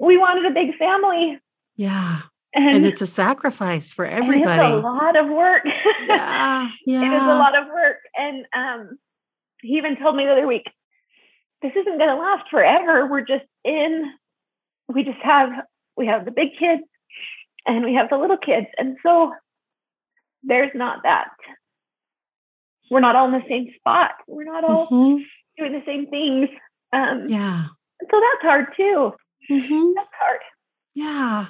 we 0.00 0.18
wanted 0.18 0.44
a 0.50 0.54
big 0.54 0.76
family. 0.76 1.38
Yeah. 1.82 2.20
And, 2.54 2.76
And 2.76 2.86
it's 2.86 3.00
a 3.00 3.06
sacrifice 3.06 3.92
for 3.92 4.04
everybody. 4.06 4.52
it's 4.52 4.60
a 4.60 4.76
lot 4.76 5.16
of 5.16 5.28
work. 5.28 5.62
Yeah. 6.06 6.68
Yeah. 6.86 7.02
It 7.06 7.12
is 7.16 7.22
a 7.22 7.34
lot 7.44 7.56
of 7.60 7.66
work. 7.66 7.96
And 8.16 8.44
um, 8.54 8.98
he 9.62 9.78
even 9.78 9.96
told 9.96 10.14
me 10.16 10.24
the 10.26 10.32
other 10.32 10.46
week, 10.46 10.66
this 11.62 11.72
isn't 11.74 11.98
going 11.98 12.10
to 12.10 12.16
last 12.16 12.44
forever. 12.50 13.06
We're 13.10 13.22
just 13.26 13.46
in, 13.64 14.04
we 14.88 15.02
just 15.02 15.18
have, 15.22 15.48
we 15.96 16.06
have 16.06 16.24
the 16.24 16.30
big 16.30 16.50
kids 16.58 16.82
and 17.66 17.84
we 17.84 17.94
have 17.94 18.10
the 18.10 18.16
little 18.18 18.36
kids. 18.36 18.66
And 18.78 18.96
so 19.02 19.32
there's 20.44 20.70
not 20.74 20.98
that. 21.04 21.28
We're 22.90 23.00
not 23.00 23.16
all 23.16 23.26
in 23.26 23.32
the 23.32 23.48
same 23.48 23.68
spot. 23.78 24.10
We're 24.28 24.44
not 24.44 24.62
all 24.64 24.88
Mhm. 24.88 25.24
doing 25.56 25.72
the 25.72 25.82
same 25.86 26.06
things. 26.10 26.48
Um, 26.92 27.26
Yeah. 27.28 27.66
So 28.10 28.20
that's 28.20 28.42
hard 28.42 28.66
too. 28.76 29.14
hmm 29.48 29.92
That's 29.96 30.14
hard. 30.20 30.40
Yeah. 30.94 31.46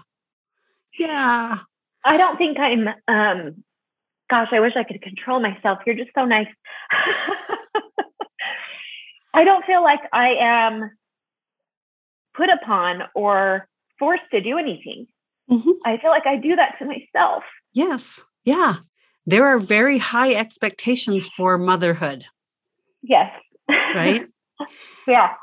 Yeah. 0.99 1.59
I 2.05 2.17
don't 2.17 2.37
think 2.37 2.59
I'm, 2.59 2.89
um, 3.09 3.65
gosh, 4.31 4.49
I 4.53 4.61
wish 4.61 4.73
I 4.77 4.85
could 4.85 5.01
control 5.03 5.41
myself. 5.41 5.79
You're 5.87 5.95
just 5.97 6.11
so 6.15 6.25
nice. 6.25 6.49
I 9.35 9.45
don't 9.45 9.65
feel 9.65 9.83
like 9.83 10.01
I 10.13 10.35
am 10.41 10.91
put 12.35 12.49
upon 12.51 13.03
or 13.15 13.67
forced 13.99 14.25
to 14.33 14.41
do 14.41 14.59
anything. 14.59 15.07
Mhm. 15.51 15.73
I 15.85 15.97
feel 15.99 16.11
like 16.11 16.27
I 16.27 16.37
do 16.37 16.57
that 16.57 16.77
to 16.79 16.85
myself. 16.85 17.45
Yes. 17.73 18.23
Yeah. 18.45 18.77
There 19.27 19.47
are 19.47 19.59
very 19.59 19.99
high 19.99 20.35
expectations 20.35 21.29
for 21.29 21.57
motherhood, 21.57 22.27
Yes. 23.03 23.31
right? 23.69 24.27
yeah, 25.07 25.35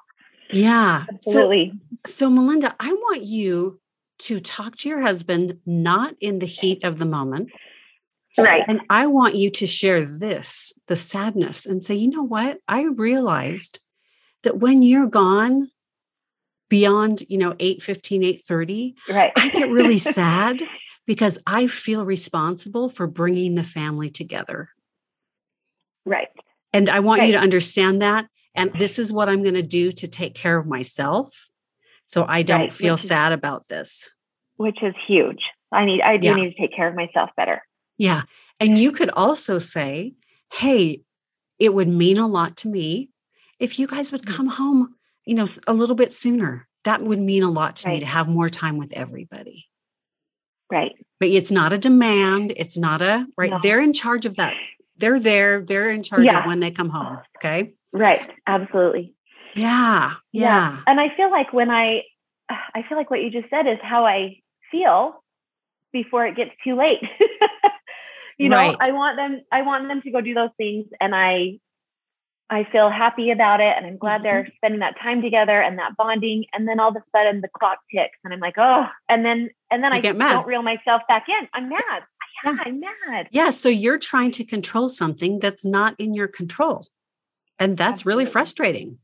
yeah. 0.52 1.06
So, 1.06 1.14
absolutely. 1.14 1.74
so 2.06 2.30
Melinda, 2.30 2.76
I 2.80 2.92
want 2.94 3.24
you 3.24 3.80
to 4.20 4.40
talk 4.40 4.76
to 4.78 4.90
your 4.90 5.02
husband 5.02 5.60
not 5.66 6.16
in 6.20 6.40
the 6.40 6.46
heat 6.46 6.84
of 6.84 6.98
the 7.00 7.06
moment. 7.06 7.50
right. 8.38 8.64
And 8.68 8.82
I 8.90 9.08
want 9.08 9.36
you 9.36 9.50
to 9.52 9.68
share 9.68 10.06
this, 10.06 10.74
the 10.88 10.96
sadness, 10.96 11.66
and 11.66 11.84
say, 11.84 11.96
you 11.96 12.10
know 12.10 12.24
what? 12.24 12.60
I 12.68 12.84
realized 12.84 13.80
that 14.44 14.58
when 14.58 14.82
you're 14.82 15.08
gone 15.08 15.70
beyond, 16.70 17.24
you 17.28 17.38
know, 17.38 17.56
8 17.60 17.82
15, 17.82 18.24
8 18.24 18.42
30, 18.46 18.96
Right. 19.10 19.32
I 19.36 19.50
get 19.50 19.70
really 19.70 19.98
sad 20.20 20.62
because 21.06 21.40
I 21.48 21.68
feel 21.68 22.06
responsible 22.06 22.88
for 22.90 23.08
bringing 23.08 23.56
the 23.56 23.64
family 23.64 24.10
together. 24.10 24.70
right. 26.06 26.30
And 26.72 26.88
I 26.88 27.00
want 27.00 27.24
you 27.24 27.32
to 27.32 27.40
understand 27.40 28.00
that. 28.04 28.28
And 28.54 28.72
this 28.74 29.00
is 29.00 29.12
what 29.12 29.28
I'm 29.28 29.42
going 29.42 29.56
to 29.56 29.64
do 29.64 29.92
to 29.92 30.08
take 30.08 30.36
care 30.36 30.58
of 30.58 30.68
myself. 30.68 31.50
So 32.10 32.26
I 32.28 32.42
don't 32.42 32.62
Right, 32.62 32.74
feel 32.74 32.96
which 32.96 33.04
is- 33.04 33.08
sad 33.08 33.32
about 33.32 33.68
this. 33.68 34.10
Which 34.58 34.82
is 34.82 34.96
huge. 35.08 35.44
I 35.72 35.86
need, 35.86 36.02
I 36.02 36.18
do 36.18 36.26
Yeah. 36.28 36.34
need 36.36 36.50
to 36.56 36.60
take 36.60 36.76
care 36.76 36.88
of 36.88 36.96
myself 36.96 37.30
better. 37.38 37.62
Yeah. 38.00 38.24
And 38.60 38.80
you 38.80 38.92
could 38.92 39.12
also 39.12 39.60
say, 39.60 40.16
hey, 40.54 41.04
it 41.60 41.74
would 41.76 41.88
mean 41.88 42.18
a 42.18 42.26
lot 42.28 42.58
to 42.58 42.68
me 42.68 43.12
if 43.60 43.78
you 43.78 43.86
guys 43.86 44.12
would 44.12 44.26
come 44.26 44.48
home, 44.48 44.96
you 45.26 45.36
know, 45.36 45.50
a 45.68 45.74
little 45.74 45.96
bit 45.96 46.12
sooner. 46.12 46.68
That 46.84 47.04
would 47.04 47.20
mean 47.20 47.44
a 47.44 47.52
lot 47.52 47.76
to 47.78 47.90
me 47.90 48.00
to 48.00 48.06
have 48.08 48.28
more 48.28 48.50
time 48.50 48.78
with 48.78 48.92
everybody. 48.94 49.68
Right. 50.72 50.94
But 51.20 51.30
it's 51.30 51.52
not 51.52 51.74
a 51.74 51.78
demand. 51.78 52.54
It's 52.58 52.78
not 52.78 53.02
a, 53.04 53.28
right? 53.38 53.52
No. 53.52 53.60
They're 53.62 53.82
in 53.82 53.94
charge 53.94 54.26
of 54.26 54.36
that. 54.38 54.54
They're 54.98 55.20
there. 55.20 55.62
They're 55.62 55.92
in 55.92 56.02
charge 56.04 56.24
Yeah. 56.26 56.40
of 56.40 56.46
when 56.48 56.60
they 56.60 56.72
come 56.72 56.90
home. 56.90 57.20
Okay. 57.38 57.74
Right. 57.94 58.32
Absolutely. 58.48 59.14
Yeah. 59.56 60.14
Yeah. 60.32 60.82
And 60.88 61.00
I 61.00 61.16
feel 61.16 61.30
like 61.32 61.52
when 61.54 61.70
I, 61.70 62.04
I 62.50 62.84
feel 62.88 62.98
like 62.98 63.10
what 63.10 63.22
you 63.22 63.30
just 63.30 63.50
said 63.50 63.68
is 63.68 63.78
how 63.82 64.06
I 64.06 64.38
feel 64.72 65.24
before 65.94 66.26
it 66.28 66.36
gets 66.36 66.52
too 66.64 66.76
late. 66.76 67.00
you 68.38 68.50
know, 68.50 68.56
Right. 68.58 68.76
I 68.80 68.92
want 68.92 69.18
them, 69.18 69.42
I 69.52 69.62
want 69.64 69.88
them 69.88 70.02
to 70.02 70.12
go 70.12 70.22
do 70.22 70.34
those 70.34 70.50
things, 70.58 70.86
and 71.02 71.14
I, 71.16 71.60
I 72.50 72.64
feel 72.72 72.90
happy 72.90 73.30
about 73.32 73.60
it, 73.62 73.74
and 73.78 73.86
I'm 73.86 73.98
glad 73.98 74.18
Mm-hmm. 74.22 74.24
they're 74.24 74.48
spending 74.56 74.80
that 74.80 74.96
time 75.02 75.22
together 75.22 75.62
and 75.62 75.78
that 75.78 75.96
bonding. 75.98 76.46
And 76.54 76.68
then 76.68 76.80
all 76.80 76.90
of 76.90 76.96
a 76.96 77.04
sudden, 77.16 77.42
the 77.42 77.48
clock 77.60 77.78
ticks, 77.94 78.18
and 78.24 78.34
I'm 78.34 78.40
like, 78.40 78.56
oh, 78.58 78.86
and 79.08 79.24
then, 79.24 79.50
and 79.70 79.84
then 79.84 79.92
You 79.92 79.98
I 79.98 80.02
get 80.02 80.18
mad. 80.18 80.34
don't 80.34 80.48
reel 80.48 80.64
myself 80.64 81.04
back 81.08 81.26
in. 81.28 81.48
I'm 81.54 81.70
mad. 81.70 81.80
Yeah, 82.44 82.52
Yeah. 82.54 82.58
I'm 82.66 82.80
mad. 82.80 83.28
Yeah. 83.32 83.50
So 83.52 83.70
you're 83.70 84.00
trying 84.00 84.32
to 84.32 84.44
control 84.44 84.90
something 84.90 85.40
that's 85.40 85.64
not 85.66 85.96
in 86.00 86.14
your 86.16 86.28
control. 86.28 86.86
And 87.60 87.78
that's 87.78 88.06
really 88.06 88.26
frustrating. 88.26 89.00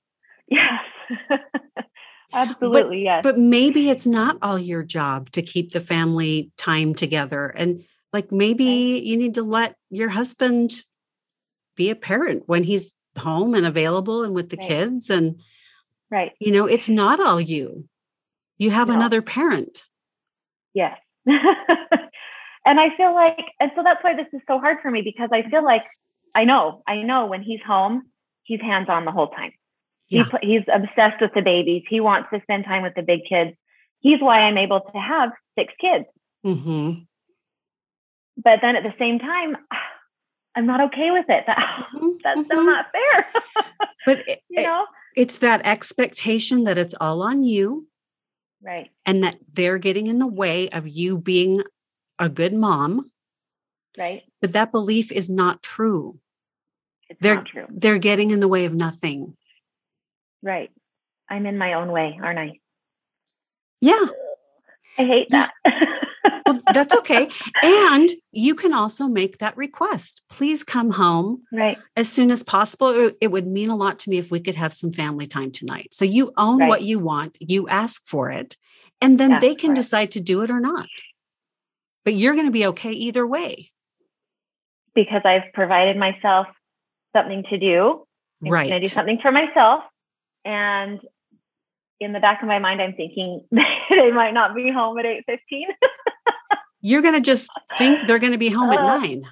Yes. 0.47 0.81
Absolutely. 2.33 3.03
yes. 3.03 3.21
But 3.23 3.37
maybe 3.37 3.89
it's 3.89 4.05
not 4.05 4.37
all 4.41 4.59
your 4.59 4.83
job 4.83 5.29
to 5.31 5.41
keep 5.41 5.71
the 5.71 5.79
family 5.79 6.51
time 6.57 6.93
together. 6.93 7.47
And 7.47 7.83
like 8.11 8.31
maybe 8.31 8.65
you 9.03 9.15
need 9.17 9.33
to 9.35 9.43
let 9.43 9.75
your 9.89 10.09
husband 10.09 10.81
be 11.75 11.89
a 11.89 11.95
parent 11.95 12.43
when 12.47 12.63
he's 12.63 12.93
home 13.17 13.53
and 13.53 13.65
available 13.65 14.23
and 14.23 14.33
with 14.33 14.49
the 14.49 14.57
Right. 14.57 14.67
kids. 14.67 15.09
And, 15.09 15.39
right. 16.11 16.33
you 16.39 16.51
know, 16.51 16.65
it's 16.65 16.89
not 16.89 17.19
all 17.19 17.39
you. 17.39 17.87
You 18.57 18.71
have 18.71 18.87
No. 18.89 18.95
another 18.95 19.21
parent. 19.21 19.83
Yes. 20.73 20.97
and 21.25 21.39
I 22.65 22.89
feel 22.97 23.13
like, 23.13 23.45
and 23.59 23.71
so 23.75 23.83
that's 23.83 24.03
why 24.03 24.13
this 24.15 24.27
is 24.33 24.41
so 24.47 24.59
hard 24.59 24.77
for 24.81 24.91
me 24.91 25.01
because 25.01 25.29
I 25.31 25.49
feel 25.49 25.63
like 25.63 25.83
I 26.33 26.43
know, 26.43 26.83
I 26.85 26.97
know 27.01 27.27
when 27.27 27.43
he's 27.43 27.61
home, 27.65 28.03
he's 28.43 28.59
hands 28.59 28.89
on 28.89 29.05
the 29.05 29.11
whole 29.11 29.29
time. 29.29 29.53
He, 30.07 30.17
Yeah. 30.17 30.25
he's 30.41 30.61
obsessed 30.71 31.21
with 31.21 31.33
the 31.33 31.41
babies. 31.41 31.83
He 31.89 31.99
wants 31.99 32.29
to 32.33 32.41
spend 32.41 32.65
time 32.65 32.83
with 32.83 32.93
the 32.95 33.01
big 33.01 33.21
kids. 33.27 33.55
He's 34.01 34.21
why 34.21 34.41
I'm 34.41 34.57
able 34.57 34.81
to 34.81 34.97
have 34.99 35.31
six 35.57 35.73
kids. 35.79 36.05
hmm 36.43 36.91
But 38.37 38.59
then 38.61 38.75
at 38.75 38.83
the 38.83 38.93
same 38.99 39.19
time, 39.19 39.57
I'm 40.55 40.65
not 40.65 40.79
okay 40.81 41.11
with 41.11 41.25
it. 41.29 41.43
That, 41.47 41.57
that's 42.23 42.45
still 42.45 42.59
Mhm. 42.63 42.65
not 42.65 42.85
fair. 42.91 43.25
But 44.05 44.19
it- 44.27 44.43
you 44.49 44.61
know? 44.61 44.85
it's 45.15 45.39
that 45.39 45.65
expectation 45.65 46.63
that 46.65 46.77
it's 46.77 46.93
all 47.01 47.23
on 47.23 47.43
you 47.43 47.87
Right. 48.61 48.91
and 49.05 49.23
that 49.23 49.37
they're 49.51 49.79
getting 49.79 50.05
in 50.07 50.19
the 50.19 50.27
way 50.27 50.69
of 50.69 50.87
you 50.87 51.17
being 51.17 51.63
a 52.19 52.29
good 52.29 52.53
mom. 52.53 53.11
Right. 53.97 54.23
But 54.41 54.51
that 54.53 54.71
belief 54.71 55.11
is 55.11 55.29
not 55.29 55.63
true. 55.63 56.19
It's 57.09 57.19
They're- 57.19 57.35
not 57.35 57.45
true. 57.47 57.65
They're 57.69 57.97
getting 57.97 58.29
in 58.29 58.39
the 58.41 58.47
way 58.47 58.65
of 58.65 58.73
nothing. 58.75 59.35
Right. 60.45 60.69
I'm 61.29 61.45
in 61.47 61.57
my 61.57 61.73
own 61.73 61.91
way, 61.91 62.17
aren't 62.23 62.37
I? 62.39 62.59
Yeah. 63.81 64.05
I 64.97 65.03
hate 65.03 65.29
that. 65.31 65.51
Well, 66.47 66.59
that's 66.73 66.93
okay. 66.93 67.27
And 67.63 68.07
you 68.31 68.53
can 68.53 68.71
also 68.71 69.07
make 69.07 69.39
that 69.39 69.57
request. 69.57 70.21
Please 70.29 70.63
come 70.63 70.91
home 70.91 71.41
right. 71.51 71.77
as 71.97 72.07
soon 72.07 72.29
as 72.29 72.43
possible. 72.43 73.11
It- 73.19 73.31
would 73.31 73.47
mean 73.47 73.71
a 73.71 73.75
lot 73.75 73.97
to 73.99 74.09
me 74.11 74.19
if 74.19 74.29
we 74.29 74.39
could 74.39 74.53
have 74.53 74.71
some 74.71 74.91
family 74.91 75.25
time 75.25 75.49
tonight. 75.51 75.87
So 75.91 76.05
you 76.05 76.31
own 76.37 76.59
Right. 76.59 76.69
what 76.69 76.83
you 76.83 76.99
want, 76.99 77.35
you 77.39 77.67
ask 77.67 78.05
for 78.05 78.29
it, 78.29 78.57
and 79.01 79.19
then 79.19 79.33
Ask 79.33 79.41
they 79.41 79.55
can 79.55 79.71
it. 79.71 79.75
decide 79.75 80.11
to 80.11 80.19
do 80.19 80.43
it 80.43 80.51
or 80.51 80.59
not. 80.59 80.87
But 82.03 82.13
you're 82.13 82.35
going 82.35 82.45
to 82.45 82.51
be 82.51 82.67
okay 82.67 82.91
either 82.91 83.25
way. 83.25 83.71
because 84.93 85.21
I've 85.25 85.51
provided 85.53 85.97
myself 85.97 86.45
something 87.15 87.43
to 87.49 87.57
do. 87.57 88.05
I'm 88.43 88.51
Right. 88.51 88.69
going 88.69 88.81
to 88.83 88.87
do 88.87 88.93
something 88.93 89.17
for 89.19 89.31
myself. 89.31 89.83
And 90.45 91.01
in 91.99 92.13
the 92.13 92.19
back 92.19 92.41
of 92.41 92.47
my 92.47 92.59
mind, 92.59 92.81
I'm 92.81 92.93
thinking 92.93 93.43
they 93.51 94.11
might 94.11 94.33
not 94.33 94.55
be 94.55 94.71
home 94.71 94.97
at 94.99 95.05
8.15. 95.05 95.37
You're 96.81 97.01
going 97.01 97.15
to 97.15 97.21
just 97.21 97.49
think 97.77 98.05
they're 98.05 98.19
going 98.19 98.33
to 98.33 98.37
be 98.37 98.49
home 98.49 98.69
uh, 98.69 98.75
at 98.75 99.01
9. 99.01 99.23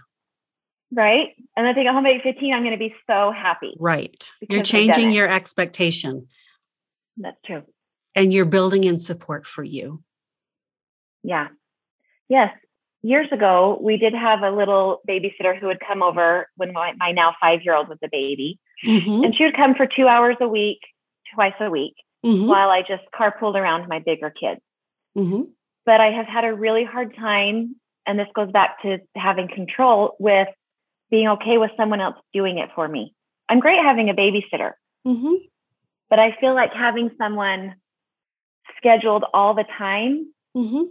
Right. 0.91 1.29
And 1.55 1.65
then 1.65 1.75
they 1.75 1.83
get 1.83 1.93
home 1.93 2.05
at 2.05 2.23
8.15, 2.23 2.53
I'm 2.53 2.63
going 2.63 2.71
to 2.71 2.77
be 2.77 2.95
so 3.07 3.31
happy. 3.31 3.75
Right. 3.79 4.29
You're 4.49 4.63
changing 4.63 5.11
your 5.11 5.29
expectation. 5.29 6.27
That's 7.17 7.37
true. 7.45 7.63
And 8.15 8.33
you're 8.33 8.45
building 8.45 8.83
in 8.83 8.99
support 8.99 9.45
for 9.45 9.63
you. 9.63 10.03
Yeah. 11.23 11.47
Yes. 12.29 12.55
Years 13.01 13.27
ago, 13.31 13.77
we 13.81 13.97
did 13.97 14.13
have 14.13 14.41
a 14.41 14.51
little 14.51 15.01
babysitter 15.07 15.59
who 15.59 15.67
would 15.67 15.79
come 15.85 16.01
over 16.01 16.47
when 16.55 16.71
my, 16.73 16.93
my 16.97 17.11
now 17.11 17.35
five 17.41 17.61
year 17.63 17.75
old 17.75 17.89
was 17.89 17.97
a 18.03 18.07
baby. 18.11 18.59
Mm-hmm. 18.85 19.25
And 19.25 19.35
she 19.35 19.43
would 19.43 19.55
come 19.55 19.75
for 19.75 19.85
two 19.85 20.07
hours 20.07 20.37
a 20.41 20.47
week, 20.47 20.79
twice 21.33 21.53
a 21.59 21.69
week, 21.69 21.95
mm-hmm. 22.25 22.47
while 22.47 22.69
I 22.69 22.81
just 22.81 23.03
carpooled 23.13 23.55
around 23.55 23.87
my 23.87 23.99
bigger 23.99 24.29
kids. 24.29 24.61
Mm-hmm. 25.17 25.43
But 25.85 25.99
I 25.99 26.11
have 26.11 26.25
had 26.25 26.45
a 26.45 26.53
really 26.53 26.85
hard 26.85 27.15
time, 27.15 27.75
and 28.05 28.17
this 28.17 28.27
goes 28.35 28.51
back 28.51 28.81
to 28.83 28.99
having 29.15 29.47
control 29.47 30.15
with 30.19 30.47
being 31.11 31.27
okay 31.27 31.57
with 31.57 31.71
someone 31.77 32.01
else 32.01 32.15
doing 32.33 32.57
it 32.57 32.69
for 32.73 32.87
me. 32.87 33.13
I'm 33.49 33.59
great 33.59 33.79
having 33.83 34.09
a 34.09 34.13
babysitter, 34.13 34.71
mm-hmm. 35.05 35.35
but 36.09 36.19
I 36.19 36.35
feel 36.39 36.55
like 36.55 36.71
having 36.73 37.11
someone 37.17 37.75
scheduled 38.77 39.23
all 39.33 39.53
the 39.53 39.65
time 39.77 40.33
mm-hmm. 40.55 40.83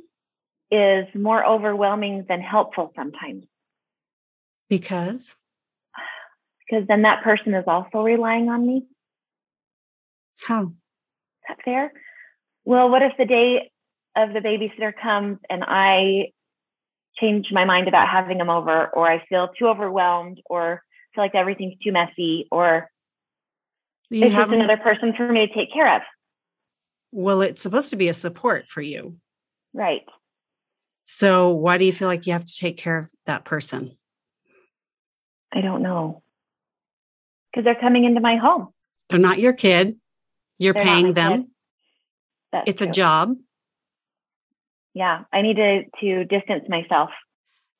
is 0.71 1.07
more 1.15 1.45
overwhelming 1.45 2.27
than 2.29 2.41
helpful 2.41 2.93
sometimes. 2.97 3.45
Because? 4.69 5.35
Because 6.71 6.87
then 6.89 7.03
that 7.03 7.23
person 7.23 7.53
is 7.53 7.65
also 7.67 7.99
relying 7.99 8.49
on 8.49 8.67
me. 8.67 8.87
How? 10.47 10.63
Is 10.63 10.69
that 11.49 11.59
fair? 11.65 11.93
Well, 12.65 12.91
what 12.91 13.03
if 13.03 13.13
the 13.19 13.25
day 13.25 13.71
of 14.17 14.33
the 14.33 14.41
babysitter 14.41 14.93
comes 15.01 15.39
and 15.49 15.65
I 15.67 16.33
change 17.19 17.49
my 17.53 17.65
mind 17.65 17.89
about 17.89 18.09
having 18.09 18.39
them 18.39 18.51
over, 18.51 18.89
or 18.89 19.11
I 19.11 19.25
feel 19.29 19.49
too 19.59 19.67
overwhelmed, 19.67 20.41
or 20.49 20.83
feel 21.15 21.25
like 21.25 21.35
everything's 21.35 21.79
too 21.83 21.93
messy, 21.93 22.49
or 22.51 22.91
you 24.11 24.27
it's 24.27 24.35
just 24.35 24.53
another 24.53 24.77
person 24.77 25.13
for 25.17 25.31
me 25.31 25.47
to 25.47 25.55
take 25.55 25.73
care 25.73 25.97
of? 25.97 26.03
Well, 27.11 27.43
it's 27.43 27.63
supposed 27.63 27.91
to 27.91 27.97
be 27.97 28.09
a 28.09 28.15
support 28.15 28.69
for 28.69 28.81
you. 28.81 29.17
Right. 29.75 30.03
So, 31.05 31.51
why 31.51 31.79
do 31.79 31.85
you 31.85 31.93
feel 31.93 32.09
like 32.09 32.27
you 32.27 32.33
have 32.33 32.45
to 32.45 32.57
take 32.57 32.77
care 32.77 32.97
of 32.97 33.11
that 33.27 33.45
person? 33.45 33.97
I 35.53 35.61
don't 35.61 35.83
know. 35.83 36.23
Because 37.51 37.65
they're 37.65 37.81
coming 37.81 38.05
into 38.05 38.21
my 38.21 38.37
home. 38.37 38.69
They're 39.11 39.19
not 39.19 39.39
your 39.39 39.53
kid. 39.53 39.97
You're 40.59 40.75
they're 40.75 40.85
paying 40.85 41.15
them. 41.15 41.51
it's 42.53 42.79
true. 42.79 42.89
a 42.89 42.93
job. 42.93 43.35
Yeah, 44.95 45.25
I 45.33 45.43
need 45.43 45.57
to 45.57 45.83
to 46.01 46.25
distance 46.25 46.65
myself. 46.69 47.11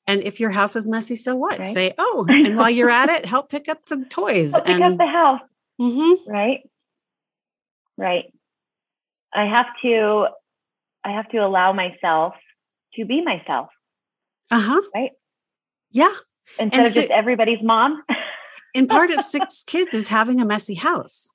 And 0.05 0.21
if 0.21 0.39
your 0.39 0.51
house 0.51 0.75
is 0.75 0.87
messy, 0.87 1.15
so 1.15 1.35
what? 1.35 1.59
Right? 1.59 1.73
Say, 1.73 1.93
oh, 1.97 2.25
and 2.29 2.57
while 2.57 2.69
you're 2.69 2.89
at 2.89 3.09
it, 3.09 3.25
help 3.25 3.49
pick 3.49 3.69
up 3.69 3.85
the 3.85 4.05
toys. 4.09 4.51
Help 4.51 4.67
and, 4.67 4.77
pick 4.77 4.83
up 4.83 4.97
the 4.97 5.07
house. 5.07 5.41
Mm-hmm. 5.79 6.31
Right. 6.31 6.59
Right. 7.97 8.25
I 9.33 9.45
have 9.45 9.67
to 9.83 10.27
I 11.03 11.11
have 11.11 11.29
to 11.29 11.37
allow 11.37 11.73
myself 11.73 12.33
to 12.95 13.05
be 13.05 13.23
myself. 13.23 13.69
Uh-huh. 14.51 14.81
Right? 14.93 15.11
Yeah. 15.91 16.13
Instead 16.59 16.79
and 16.79 16.87
of 16.87 16.93
just 16.93 17.09
everybody's 17.09 17.61
mom. 17.61 18.03
and 18.75 18.87
part 18.87 19.11
of 19.11 19.21
six 19.25 19.63
kids 19.65 19.93
is 19.93 20.09
having 20.09 20.39
a 20.39 20.45
messy 20.45 20.75
house. 20.75 21.31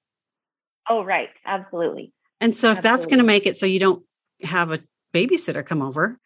Oh, 0.88 1.04
right. 1.04 1.28
Absolutely. 1.44 2.12
And 2.40 2.54
so 2.54 2.70
if 2.70 2.78
Absolutely. 2.78 2.96
that's 2.96 3.06
going 3.06 3.18
to 3.18 3.24
make 3.24 3.46
it 3.46 3.56
so 3.56 3.66
you 3.66 3.78
don't 3.78 4.02
have 4.42 4.72
a 4.72 4.80
babysitter 5.12 5.64
come 5.64 5.82
over, 5.82 6.18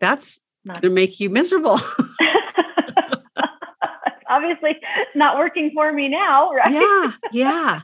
that's 0.00 0.40
not 0.64 0.82
going 0.82 0.90
to 0.90 0.94
make 0.94 1.20
you 1.20 1.30
miserable. 1.30 1.78
Obviously, 4.28 4.76
not 5.14 5.36
working 5.36 5.70
for 5.74 5.92
me 5.92 6.08
now, 6.08 6.52
right? 6.52 6.72
Yeah, 6.72 7.12
yeah. 7.32 7.80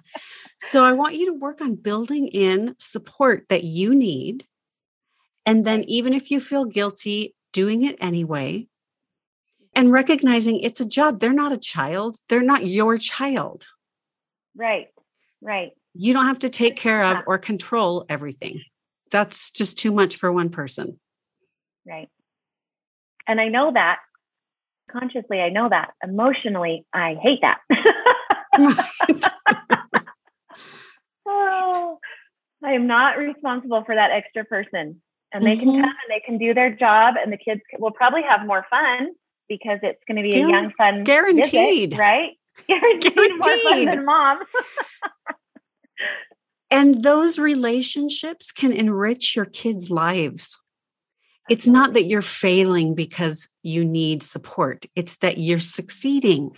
So 0.60 0.82
I 0.82 0.92
want 0.94 1.14
you 1.14 1.26
to 1.26 1.34
work 1.38 1.60
on 1.60 1.74
building 1.74 2.28
in 2.28 2.74
support 2.78 3.44
that 3.50 3.64
you 3.64 3.94
need. 3.94 4.46
And 5.44 5.66
then, 5.66 5.84
even 5.84 6.14
if 6.14 6.30
you 6.30 6.40
feel 6.40 6.64
guilty, 6.64 7.34
doing 7.52 7.84
it 7.84 7.96
anyway 8.00 8.66
and 9.74 9.92
recognizing 9.92 10.60
it's 10.60 10.80
a 10.80 10.84
job. 10.84 11.20
They're 11.20 11.32
not 11.32 11.52
a 11.52 11.58
child, 11.58 12.18
they're 12.28 12.42
not 12.42 12.66
your 12.66 12.98
child. 12.98 13.66
Right, 14.56 14.88
right. 15.40 15.72
You 16.00 16.12
don't 16.12 16.26
have 16.26 16.38
to 16.40 16.48
take 16.48 16.76
care 16.76 17.02
of 17.02 17.24
or 17.26 17.38
control 17.38 18.06
everything. 18.08 18.62
That's 19.10 19.50
just 19.50 19.76
too 19.76 19.90
much 19.90 20.14
for 20.14 20.30
one 20.32 20.48
person. 20.48 21.00
Right. 21.84 22.08
And 23.26 23.40
I 23.40 23.48
know 23.48 23.72
that 23.74 23.98
consciously, 24.88 25.40
I 25.40 25.48
know 25.48 25.68
that 25.68 25.90
emotionally, 26.02 26.86
I 26.94 27.16
hate 27.20 27.40
that. 27.42 27.58
oh, 31.26 31.98
I 32.64 32.72
am 32.72 32.86
not 32.86 33.18
responsible 33.18 33.82
for 33.84 33.96
that 33.96 34.12
extra 34.12 34.44
person. 34.44 35.02
And 35.32 35.44
they 35.44 35.56
mm-hmm. 35.56 35.64
can 35.64 35.82
come 35.82 35.90
and 35.90 36.10
they 36.10 36.20
can 36.24 36.38
do 36.38 36.54
their 36.54 36.74
job, 36.74 37.16
and 37.20 37.32
the 37.32 37.36
kids 37.36 37.60
will 37.80 37.90
probably 37.90 38.22
have 38.22 38.46
more 38.46 38.64
fun 38.70 39.08
because 39.48 39.80
it's 39.82 40.00
going 40.06 40.16
to 40.16 40.22
be 40.22 40.36
a 40.36 40.46
young, 40.46 40.72
fun, 40.78 41.02
guaranteed, 41.02 41.90
visit, 41.90 42.00
right? 42.00 42.30
Guaranteed, 42.68 43.14
guaranteed. 43.14 43.38
more 43.40 43.58
fun 43.70 43.84
than 43.84 44.04
mom. 44.04 44.38
and 46.70 47.02
those 47.02 47.38
relationships 47.38 48.52
can 48.52 48.72
enrich 48.72 49.34
your 49.34 49.46
kids' 49.46 49.90
lives. 49.90 50.58
It's 51.48 51.66
not 51.66 51.94
that 51.94 52.04
you're 52.04 52.20
failing 52.20 52.94
because 52.94 53.48
you 53.62 53.84
need 53.84 54.22
support, 54.22 54.86
it's 54.94 55.16
that 55.18 55.38
you're 55.38 55.60
succeeding 55.60 56.52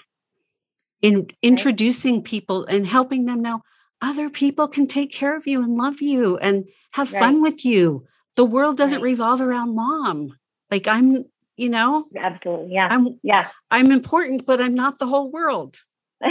in 1.01 1.29
introducing 1.43 2.23
people 2.23 2.65
and 2.67 2.87
helping 2.87 3.25
them 3.25 3.41
know 3.43 3.63
other 4.03 4.31
people 4.31 4.69
can 4.69 4.87
take 4.87 5.13
care 5.13 5.37
of 5.37 5.47
you 5.47 5.63
and 5.63 5.77
love 5.77 6.01
you 6.01 6.39
and 6.39 6.65
have 6.93 7.13
right. 7.13 7.21
fun 7.21 7.43
with 7.43 7.65
you. 7.65 8.07
The 8.37 8.45
world 8.45 8.77
doesn't 8.77 9.01
right. 9.01 9.11
revolve 9.11 9.41
around 9.41 9.75
mom. 9.75 10.37
Like 10.71 10.87
I'm, 10.87 11.25
you 11.57 11.69
know, 11.69 12.07
absolutely. 12.17 12.75
Yeah. 12.75 12.89
I'm, 12.91 13.19
yeah. 13.23 13.49
I'm 13.71 13.91
important, 13.91 14.47
but 14.47 14.61
I'm 14.61 14.75
not 14.75 14.99
the 14.99 15.07
whole 15.07 15.31
world. 15.31 15.77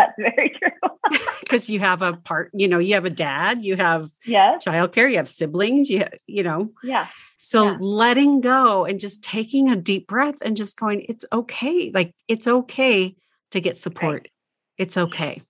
That's 0.00 0.34
very 0.36 0.50
true. 0.50 0.70
Because 1.40 1.68
you 1.68 1.80
have 1.80 2.02
a 2.02 2.12
part, 2.12 2.50
you 2.54 2.68
know, 2.68 2.78
you 2.78 2.94
have 2.94 3.04
a 3.04 3.10
dad, 3.10 3.64
you 3.64 3.76
have 3.76 4.10
yes. 4.24 4.64
childcare, 4.64 5.10
you 5.10 5.16
have 5.16 5.28
siblings, 5.28 5.90
you 5.90 6.04
you 6.28 6.44
know. 6.44 6.70
Yeah. 6.84 7.08
So 7.38 7.70
yeah. 7.70 7.76
letting 7.80 8.40
go 8.40 8.84
and 8.84 9.00
just 9.00 9.22
taking 9.22 9.68
a 9.68 9.74
deep 9.74 10.06
breath 10.06 10.36
and 10.42 10.56
just 10.56 10.78
going, 10.78 11.04
it's 11.08 11.24
okay. 11.32 11.90
Like 11.92 12.14
it's 12.28 12.46
okay 12.46 13.16
to 13.50 13.60
get 13.60 13.78
support. 13.78 14.22
Right. 14.22 14.30
It's 14.78 14.96
okay. 14.96 15.42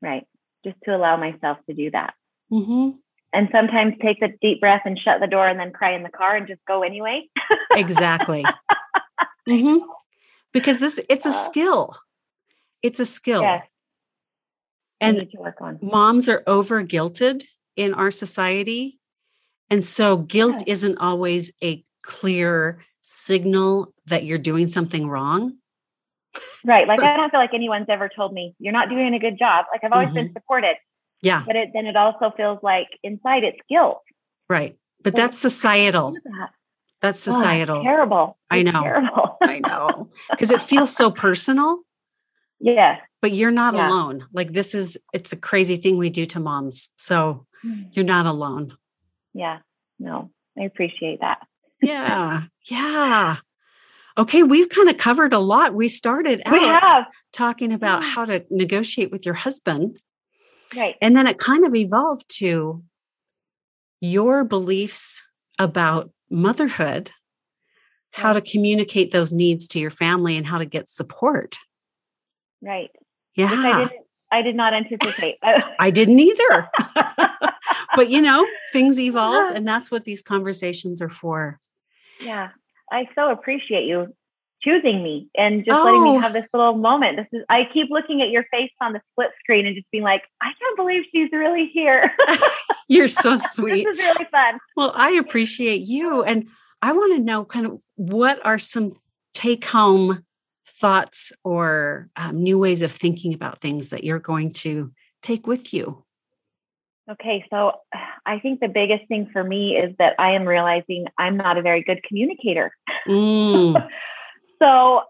Right. 0.00 0.26
Just 0.64 0.76
to 0.84 0.94
allow 0.94 1.16
myself 1.16 1.58
to 1.68 1.74
do 1.74 1.90
that. 1.90 2.14
Mm-hmm. 2.52 2.98
And 3.32 3.48
sometimes 3.50 3.94
take 4.00 4.22
a 4.22 4.28
deep 4.40 4.60
breath 4.60 4.82
and 4.84 4.96
shut 4.96 5.20
the 5.20 5.26
door 5.26 5.48
and 5.48 5.58
then 5.58 5.72
cry 5.72 5.96
in 5.96 6.04
the 6.04 6.08
car 6.08 6.36
and 6.36 6.46
just 6.46 6.64
go 6.68 6.82
anyway. 6.84 7.28
exactly. 7.72 8.44
Mm-hmm. 9.48 9.84
Because 10.52 10.78
this 10.78 11.00
it's 11.08 11.26
a 11.26 11.28
uh, 11.30 11.32
skill. 11.32 11.96
It's 12.84 13.00
a 13.00 13.06
skill. 13.06 13.40
Yes. 13.40 13.66
And 15.00 15.26
moms 15.80 16.28
are 16.28 16.42
over 16.46 16.84
guilted 16.84 17.44
in 17.76 17.94
our 17.94 18.10
society. 18.10 19.00
And 19.70 19.82
so 19.82 20.18
guilt 20.18 20.56
yes. 20.58 20.64
isn't 20.66 20.98
always 20.98 21.50
a 21.62 21.82
clear 22.02 22.84
signal 23.00 23.94
that 24.06 24.24
you're 24.24 24.36
doing 24.36 24.68
something 24.68 25.08
wrong. 25.08 25.54
Right. 26.62 26.86
Like 26.86 27.00
I 27.02 27.16
don't 27.16 27.30
feel 27.30 27.40
like 27.40 27.54
anyone's 27.54 27.86
ever 27.88 28.10
told 28.14 28.34
me 28.34 28.54
you're 28.58 28.74
not 28.74 28.90
doing 28.90 29.14
a 29.14 29.18
good 29.18 29.38
job. 29.38 29.64
Like 29.72 29.82
I've 29.82 29.92
always 29.92 30.08
mm-hmm. 30.08 30.16
been 30.16 30.32
supported. 30.34 30.76
Yeah. 31.22 31.42
But 31.46 31.56
it, 31.56 31.70
then 31.72 31.86
it 31.86 31.96
also 31.96 32.32
feels 32.36 32.58
like 32.62 32.88
inside 33.02 33.44
it's 33.44 33.58
guilt. 33.70 34.02
Right. 34.50 34.76
But 35.02 35.16
that's 35.16 35.38
societal. 35.38 36.12
That? 36.12 36.50
That's 37.00 37.20
societal. 37.20 37.78
Oh, 37.78 37.82
terrible. 37.82 38.38
I 38.50 38.62
know. 38.62 38.82
Terrible. 38.82 39.38
I 39.40 39.60
know. 39.60 40.10
Because 40.30 40.50
it 40.50 40.60
feels 40.60 40.94
so 40.94 41.10
personal. 41.26 41.80
Yeah. 42.64 43.00
But 43.20 43.32
you're 43.32 43.50
not 43.50 43.74
yeah. 43.74 43.88
alone. 43.88 44.26
Like 44.32 44.52
this 44.52 44.74
is 44.74 44.96
it's 45.12 45.34
a 45.34 45.36
crazy 45.36 45.76
thing 45.76 45.98
we 45.98 46.08
do 46.08 46.24
to 46.24 46.40
moms. 46.40 46.88
So 46.96 47.46
mm. 47.62 47.94
you're 47.94 48.06
not 48.06 48.24
alone. 48.24 48.74
Yeah. 49.34 49.58
No. 49.98 50.30
I 50.58 50.62
appreciate 50.62 51.20
that. 51.20 51.46
yeah. 51.82 52.44
Yeah. 52.64 53.36
Okay, 54.16 54.42
we've 54.42 54.70
kind 54.70 54.88
of 54.88 54.96
covered 54.96 55.34
a 55.34 55.38
lot. 55.40 55.74
We 55.74 55.88
started 55.88 56.40
out 56.46 56.52
we 56.52 57.06
talking 57.32 57.70
about 57.70 58.02
how 58.02 58.24
to 58.24 58.46
negotiate 58.50 59.10
with 59.10 59.26
your 59.26 59.34
husband. 59.34 59.98
Right. 60.74 60.94
And 61.02 61.14
then 61.14 61.26
it 61.26 61.36
kind 61.36 61.66
of 61.66 61.74
evolved 61.74 62.24
to 62.38 62.82
your 64.00 64.42
beliefs 64.44 65.22
about 65.58 66.10
motherhood, 66.30 67.10
how 68.12 68.32
to 68.32 68.40
communicate 68.40 69.10
those 69.10 69.32
needs 69.32 69.68
to 69.68 69.78
your 69.78 69.90
family 69.90 70.36
and 70.38 70.46
how 70.46 70.56
to 70.56 70.64
get 70.64 70.88
support. 70.88 71.56
Right. 72.64 72.90
Yeah. 73.36 73.50
Which 73.50 73.60
I 73.60 73.78
didn't 73.78 74.04
I 74.34 74.42
did 74.42 74.56
not 74.56 74.74
anticipate. 74.74 75.36
I 75.78 75.90
didn't 75.90 76.18
either. 76.18 76.68
but 77.96 78.10
you 78.10 78.20
know, 78.20 78.44
things 78.72 78.98
evolve, 78.98 79.54
and 79.54 79.66
that's 79.66 79.90
what 79.90 80.04
these 80.04 80.22
conversations 80.22 81.00
are 81.00 81.08
for. 81.08 81.60
Yeah, 82.20 82.50
I 82.90 83.08
so 83.14 83.30
appreciate 83.30 83.84
you 83.84 84.14
choosing 84.60 85.02
me 85.02 85.28
and 85.36 85.64
just 85.64 85.76
oh. 85.76 85.84
letting 85.84 86.02
me 86.02 86.16
oh. 86.16 86.18
have 86.20 86.32
this 86.32 86.46
little 86.52 86.74
moment. 86.74 87.18
This 87.18 87.26
is 87.40 87.44
I 87.48 87.68
keep 87.72 87.90
looking 87.90 88.22
at 88.22 88.30
your 88.30 88.44
face 88.50 88.72
on 88.80 88.92
the 88.92 89.02
split 89.12 89.30
screen 89.38 89.66
and 89.66 89.76
just 89.76 89.90
being 89.92 90.02
like, 90.02 90.22
I 90.40 90.46
can't 90.46 90.76
believe 90.76 91.04
she's 91.12 91.30
really 91.32 91.70
here. 91.72 92.12
You're 92.88 93.08
so 93.08 93.36
sweet. 93.38 93.84
this 93.84 93.98
is 93.98 93.98
really 93.98 94.26
fun. 94.30 94.58
Well, 94.74 94.92
I 94.96 95.10
appreciate 95.12 95.82
you 95.82 96.22
and 96.24 96.48
I 96.82 96.92
want 96.92 97.16
to 97.16 97.22
know 97.22 97.44
kind 97.44 97.66
of 97.66 97.82
what 97.96 98.44
are 98.44 98.58
some 98.58 98.94
take 99.34 99.66
home 99.66 100.24
thoughts 100.80 101.32
or 101.44 102.08
um, 102.16 102.42
new 102.42 102.58
ways 102.58 102.82
of 102.82 102.90
thinking 102.90 103.32
about 103.32 103.60
things 103.60 103.90
that 103.90 104.04
you're 104.04 104.18
going 104.18 104.50
to 104.50 104.92
take 105.22 105.46
with 105.46 105.72
you? 105.72 106.04
Okay, 107.10 107.44
so 107.50 107.72
I 108.24 108.38
think 108.38 108.60
the 108.60 108.68
biggest 108.68 109.06
thing 109.08 109.28
for 109.32 109.44
me 109.44 109.76
is 109.76 109.94
that 109.98 110.14
I 110.18 110.32
am 110.32 110.48
realizing 110.48 111.06
I'm 111.18 111.36
not 111.36 111.58
a 111.58 111.62
very 111.62 111.82
good 111.82 112.02
communicator. 112.02 112.72
Mm. 113.06 113.88
so 114.62 115.02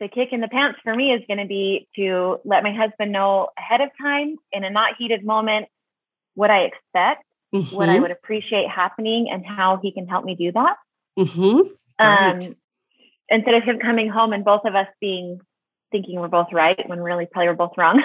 the 0.00 0.08
kick 0.08 0.28
in 0.32 0.40
the 0.40 0.48
pants 0.48 0.78
for 0.84 0.94
me 0.94 1.12
is 1.12 1.22
going 1.26 1.38
to 1.38 1.46
be 1.46 1.88
to 1.96 2.38
let 2.44 2.62
my 2.62 2.72
husband 2.72 3.10
know 3.10 3.48
ahead 3.58 3.80
of 3.80 3.88
time 4.00 4.36
in 4.52 4.64
a 4.64 4.70
not 4.70 4.94
heated 4.98 5.24
moment 5.24 5.66
what 6.34 6.50
I 6.50 6.64
expect, 6.64 7.24
mm-hmm. 7.54 7.74
what 7.74 7.88
I 7.88 7.94
mm-hmm. 7.94 8.02
would 8.02 8.10
appreciate 8.10 8.68
happening, 8.68 9.28
and 9.32 9.44
how 9.44 9.80
he 9.82 9.92
can 9.92 10.06
help 10.06 10.24
me 10.24 10.36
do 10.36 10.52
that. 10.52 10.76
Mm-hmm. 11.18 11.60
Um, 11.98 12.54
instead 13.28 13.54
of 13.54 13.62
him 13.62 13.78
coming 13.78 14.08
home 14.08 14.32
and 14.32 14.44
both 14.44 14.62
of 14.64 14.74
us 14.74 14.86
being 15.00 15.40
thinking 15.90 16.20
we're 16.20 16.28
both 16.28 16.48
right 16.52 16.88
when 16.88 17.00
really 17.00 17.26
probably 17.26 17.48
we're 17.48 17.54
both 17.54 17.76
wrong. 17.76 18.02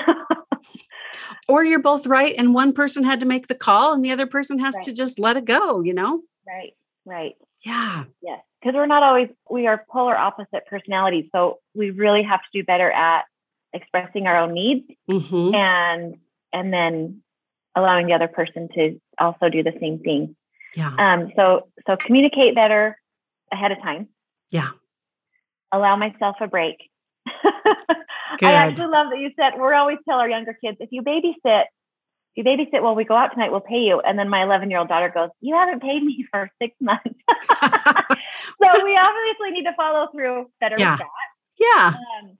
or 1.47 1.63
you're 1.63 1.81
both 1.81 2.07
right 2.07 2.35
and 2.37 2.53
one 2.53 2.73
person 2.73 3.03
had 3.03 3.19
to 3.19 3.25
make 3.25 3.47
the 3.47 3.55
call 3.55 3.93
and 3.93 4.03
the 4.03 4.11
other 4.11 4.27
person 4.27 4.59
has 4.59 4.75
right. 4.75 4.83
to 4.85 4.93
just 4.93 5.19
let 5.19 5.37
it 5.37 5.45
go, 5.45 5.81
you 5.81 5.93
know? 5.93 6.21
Right, 6.47 6.73
right. 7.05 7.35
Yeah. 7.65 8.05
Yes. 8.21 8.41
Because 8.61 8.75
we're 8.75 8.85
not 8.85 9.03
always, 9.03 9.29
we 9.49 9.67
are 9.67 9.85
polar 9.89 10.15
opposite 10.15 10.65
personalities. 10.67 11.25
So 11.33 11.59
we 11.73 11.91
really 11.91 12.23
have 12.23 12.39
to 12.39 12.59
do 12.61 12.63
better 12.63 12.89
at 12.89 13.23
expressing 13.73 14.27
our 14.27 14.37
own 14.37 14.53
needs 14.53 14.85
mm-hmm. 15.09 15.53
and, 15.53 16.15
and 16.53 16.71
then 16.73 17.21
allowing 17.75 18.07
the 18.07 18.13
other 18.13 18.27
person 18.27 18.69
to 18.75 19.01
also 19.19 19.49
do 19.49 19.63
the 19.63 19.73
same 19.81 19.99
thing. 19.99 20.35
Yeah. 20.75 20.95
Um, 20.97 21.31
so, 21.35 21.67
so 21.85 21.97
communicate 21.97 22.55
better 22.55 22.97
ahead 23.51 23.71
of 23.71 23.81
time. 23.81 24.07
Yeah 24.49 24.71
allow 25.73 25.95
myself 25.97 26.37
a 26.39 26.47
break. 26.47 26.77
I 27.27 28.53
actually 28.53 28.87
love 28.87 29.07
that 29.11 29.19
you 29.19 29.31
said 29.35 29.59
we 29.59 29.73
always 29.73 29.97
tell 30.07 30.19
our 30.19 30.29
younger 30.29 30.53
kids 30.53 30.77
if 30.79 30.89
you 30.91 31.01
babysit, 31.01 31.65
if 32.35 32.35
you 32.35 32.43
babysit 32.43 32.81
while 32.81 32.95
we 32.95 33.03
go 33.03 33.15
out 33.15 33.31
tonight, 33.33 33.51
we'll 33.51 33.61
pay 33.61 33.79
you. 33.79 33.99
And 33.99 34.17
then 34.17 34.29
my 34.29 34.43
11 34.43 34.69
year 34.69 34.79
old 34.79 34.87
daughter 34.87 35.11
goes, 35.13 35.29
You 35.41 35.55
haven't 35.55 35.81
paid 35.81 36.03
me 36.03 36.25
for 36.31 36.49
six 36.61 36.75
months. 36.79 37.03
so 37.09 38.83
we 38.83 38.97
obviously 38.97 39.51
need 39.51 39.63
to 39.63 39.73
follow 39.75 40.07
through 40.13 40.49
better 40.59 40.75
yeah. 40.77 40.93
with 40.93 40.99
that. 40.99 41.07
Yeah. 41.59 41.87
Um, 41.87 42.37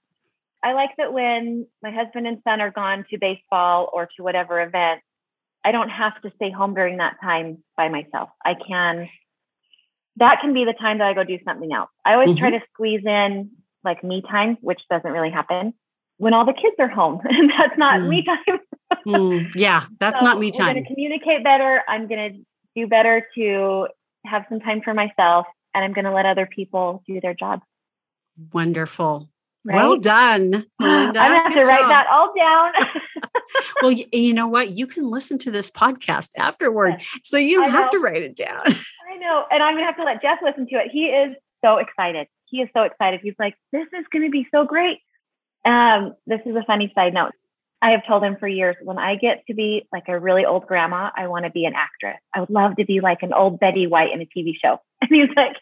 I 0.63 0.73
like 0.73 0.91
that 0.97 1.11
when 1.11 1.67
my 1.81 1.91
husband 1.91 2.25
and 2.25 2.39
son 2.43 2.61
are 2.61 2.71
gone 2.71 3.05
to 3.09 3.17
baseball 3.19 3.89
or 3.91 4.07
to 4.15 4.23
whatever 4.23 4.61
event, 4.61 5.01
I 5.63 5.71
don't 5.71 5.89
have 5.89 6.19
to 6.21 6.31
stay 6.35 6.51
home 6.51 6.73
during 6.73 6.97
that 6.97 7.17
time 7.21 7.63
by 7.75 7.89
myself. 7.89 8.29
I 8.43 8.53
can 8.55 9.09
that 10.17 10.39
can 10.41 10.53
be 10.53 10.65
the 10.65 10.73
time 10.73 10.99
that 10.99 11.07
I 11.07 11.13
go 11.13 11.23
do 11.23 11.39
something 11.45 11.71
else. 11.73 11.89
I 12.05 12.13
always 12.13 12.29
mm-hmm. 12.29 12.39
try 12.39 12.49
to 12.51 12.61
squeeze 12.73 13.05
in 13.05 13.51
like 13.83 14.03
me 14.03 14.21
time, 14.29 14.57
which 14.61 14.81
doesn't 14.89 15.11
really 15.11 15.31
happen 15.31 15.73
when 16.17 16.33
all 16.33 16.45
the 16.45 16.53
kids 16.53 16.75
are 16.79 16.87
home, 16.87 17.21
and 17.29 17.49
that's 17.49 17.77
not 17.77 17.99
mm. 17.99 18.07
me 18.07 18.23
time. 18.23 18.59
mm. 19.07 19.51
Yeah, 19.55 19.85
that's 19.99 20.19
so 20.19 20.25
not 20.25 20.39
me 20.39 20.51
time. 20.51 20.69
I'm 20.69 20.73
going 20.75 20.85
to 20.85 20.93
communicate 20.93 21.43
better. 21.43 21.81
I'm 21.87 22.07
going 22.07 22.33
to 22.33 22.39
do 22.75 22.87
better 22.87 23.27
to 23.35 23.87
have 24.25 24.45
some 24.49 24.59
time 24.59 24.81
for 24.81 24.93
myself, 24.93 25.45
and 25.73 25.83
I'm 25.83 25.93
going 25.93 26.05
to 26.05 26.13
let 26.13 26.25
other 26.25 26.45
people 26.45 27.03
do 27.07 27.19
their 27.19 27.33
job. 27.33 27.61
Wonderful. 28.51 29.29
Right? 29.65 29.75
Well 29.75 29.97
done, 29.97 30.65
Melinda. 30.79 31.19
I'm 31.19 31.31
going 31.31 31.51
to 31.51 31.57
have 31.57 31.65
to 31.65 31.69
write 31.69 31.87
that 31.87 32.07
all 32.11 32.33
down. 32.37 32.73
well, 33.81 33.91
you, 33.91 34.05
you, 34.11 34.33
know 34.33 34.47
what? 34.47 34.77
You 34.77 34.87
can 34.87 35.09
listen 35.09 35.37
to 35.39 35.51
this 35.51 35.71
podcast 35.71 36.29
afterward, 36.37 37.01
so 37.23 37.37
you 37.37 37.61
don't 37.61 37.71
have 37.71 37.89
to 37.91 37.99
write 37.99 38.23
it 38.23 38.35
down. 38.35 38.65
Know, 39.23 39.45
and 39.49 39.63
I'm 39.63 39.73
going 39.73 39.83
to 39.83 39.85
have 39.85 39.97
to 39.97 40.03
let 40.03 40.21
Jeff 40.21 40.39
listen 40.43 40.67
to 40.67 40.75
it. 40.75 40.91
He 40.91 41.05
is 41.05 41.35
so 41.63 41.77
excited. 41.77 42.27
He 42.45 42.57
is 42.57 42.69
so 42.75 42.83
excited. 42.83 43.21
He's 43.23 43.35
like, 43.39 43.55
"This 43.71 43.87
is 43.97 44.05
going 44.11 44.25
to 44.25 44.29
be 44.29 44.45
so 44.53 44.65
great." 44.65 44.99
Um, 45.65 46.13
this 46.27 46.41
is 46.45 46.55
a 46.55 46.63
funny 46.65 46.91
side 46.93 47.13
note. 47.13 47.31
I 47.83 47.91
have 47.91 48.07
told 48.07 48.23
him 48.23 48.37
for 48.39 48.47
years 48.47 48.77
when 48.81 48.97
I 48.97 49.15
get 49.15 49.43
to 49.47 49.53
be 49.53 49.85
like 49.91 50.03
a 50.07 50.17
really 50.17 50.45
old 50.45 50.65
grandma, 50.67 51.09
I 51.17 51.27
want 51.27 51.43
to 51.43 51.51
be 51.51 51.65
an 51.65 51.73
actress. 51.75 52.17
I 52.33 52.39
would 52.39 52.49
love 52.49 52.77
to 52.77 52.85
be 52.85 53.01
like 53.01 53.23
an 53.23 53.33
old 53.33 53.59
Betty 53.59 53.87
White 53.87 54.13
in 54.13 54.21
a 54.21 54.25
TV 54.25 54.53
show. 54.61 54.77
And 55.01 55.09
he's 55.11 55.35
like, 55.35 55.57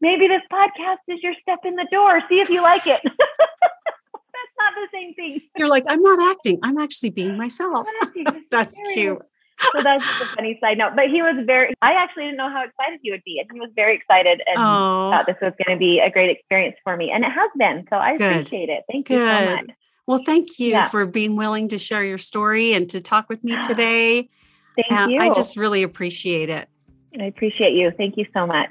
maybe 0.00 0.28
this 0.28 0.40
podcast 0.50 0.96
is 1.08 1.22
your 1.22 1.34
step 1.42 1.58
in 1.64 1.76
the 1.76 1.86
door. 1.92 2.20
See 2.30 2.40
if 2.40 2.48
you 2.48 2.62
like 2.62 2.86
it. 2.86 3.02
That's 3.04 4.54
not 4.58 4.72
the 4.74 4.88
same 4.92 5.12
thing. 5.12 5.40
You're 5.56 5.68
like, 5.68 5.84
I'm 5.86 6.02
not 6.02 6.30
acting. 6.30 6.58
I'm 6.62 6.78
actually 6.78 7.10
being 7.10 7.36
myself. 7.36 7.86
that's 8.50 8.78
cute. 8.94 9.20
So 9.60 9.82
that's 9.82 10.04
just 10.04 10.22
a 10.22 10.26
funny 10.36 10.58
side 10.60 10.78
note. 10.78 10.92
But 10.96 11.06
he 11.08 11.22
was 11.22 11.44
very, 11.46 11.74
I 11.82 11.92
actually 11.92 12.24
didn't 12.24 12.38
know 12.38 12.50
how 12.50 12.64
excited 12.64 13.00
he 13.02 13.10
would 13.10 13.22
be. 13.24 13.38
And 13.38 13.48
he 13.52 13.60
was 13.60 13.70
very 13.74 13.96
excited 13.96 14.42
and 14.46 14.58
oh. 14.58 15.10
thought 15.10 15.26
this 15.26 15.36
was 15.40 15.52
going 15.64 15.76
to 15.76 15.78
be 15.78 16.00
a 16.00 16.10
great 16.10 16.30
experience 16.30 16.76
for 16.82 16.96
me. 16.96 17.10
And 17.10 17.24
it 17.24 17.30
has 17.30 17.50
been. 17.56 17.86
So 17.90 17.96
I 17.96 18.16
Good. 18.16 18.32
appreciate 18.32 18.68
it. 18.68 18.84
Thank 18.90 19.08
Good. 19.08 19.14
you 19.14 19.46
so 19.46 19.56
much. 19.56 19.70
Well, 20.06 20.22
thank 20.24 20.58
you 20.58 20.70
yeah. 20.70 20.88
for 20.88 21.06
being 21.06 21.36
willing 21.36 21.68
to 21.68 21.78
share 21.78 22.04
your 22.04 22.18
story 22.18 22.72
and 22.72 22.90
to 22.90 23.00
talk 23.00 23.28
with 23.28 23.44
me 23.44 23.56
today. 23.62 24.28
Thank 24.76 24.92
uh, 24.92 25.06
you. 25.08 25.20
I 25.20 25.32
just 25.32 25.56
really 25.56 25.82
appreciate 25.82 26.48
it. 26.48 26.68
I 27.18 27.24
appreciate 27.24 27.72
you. 27.72 27.92
Thank 27.96 28.16
you 28.16 28.26
so 28.34 28.46
much. 28.46 28.70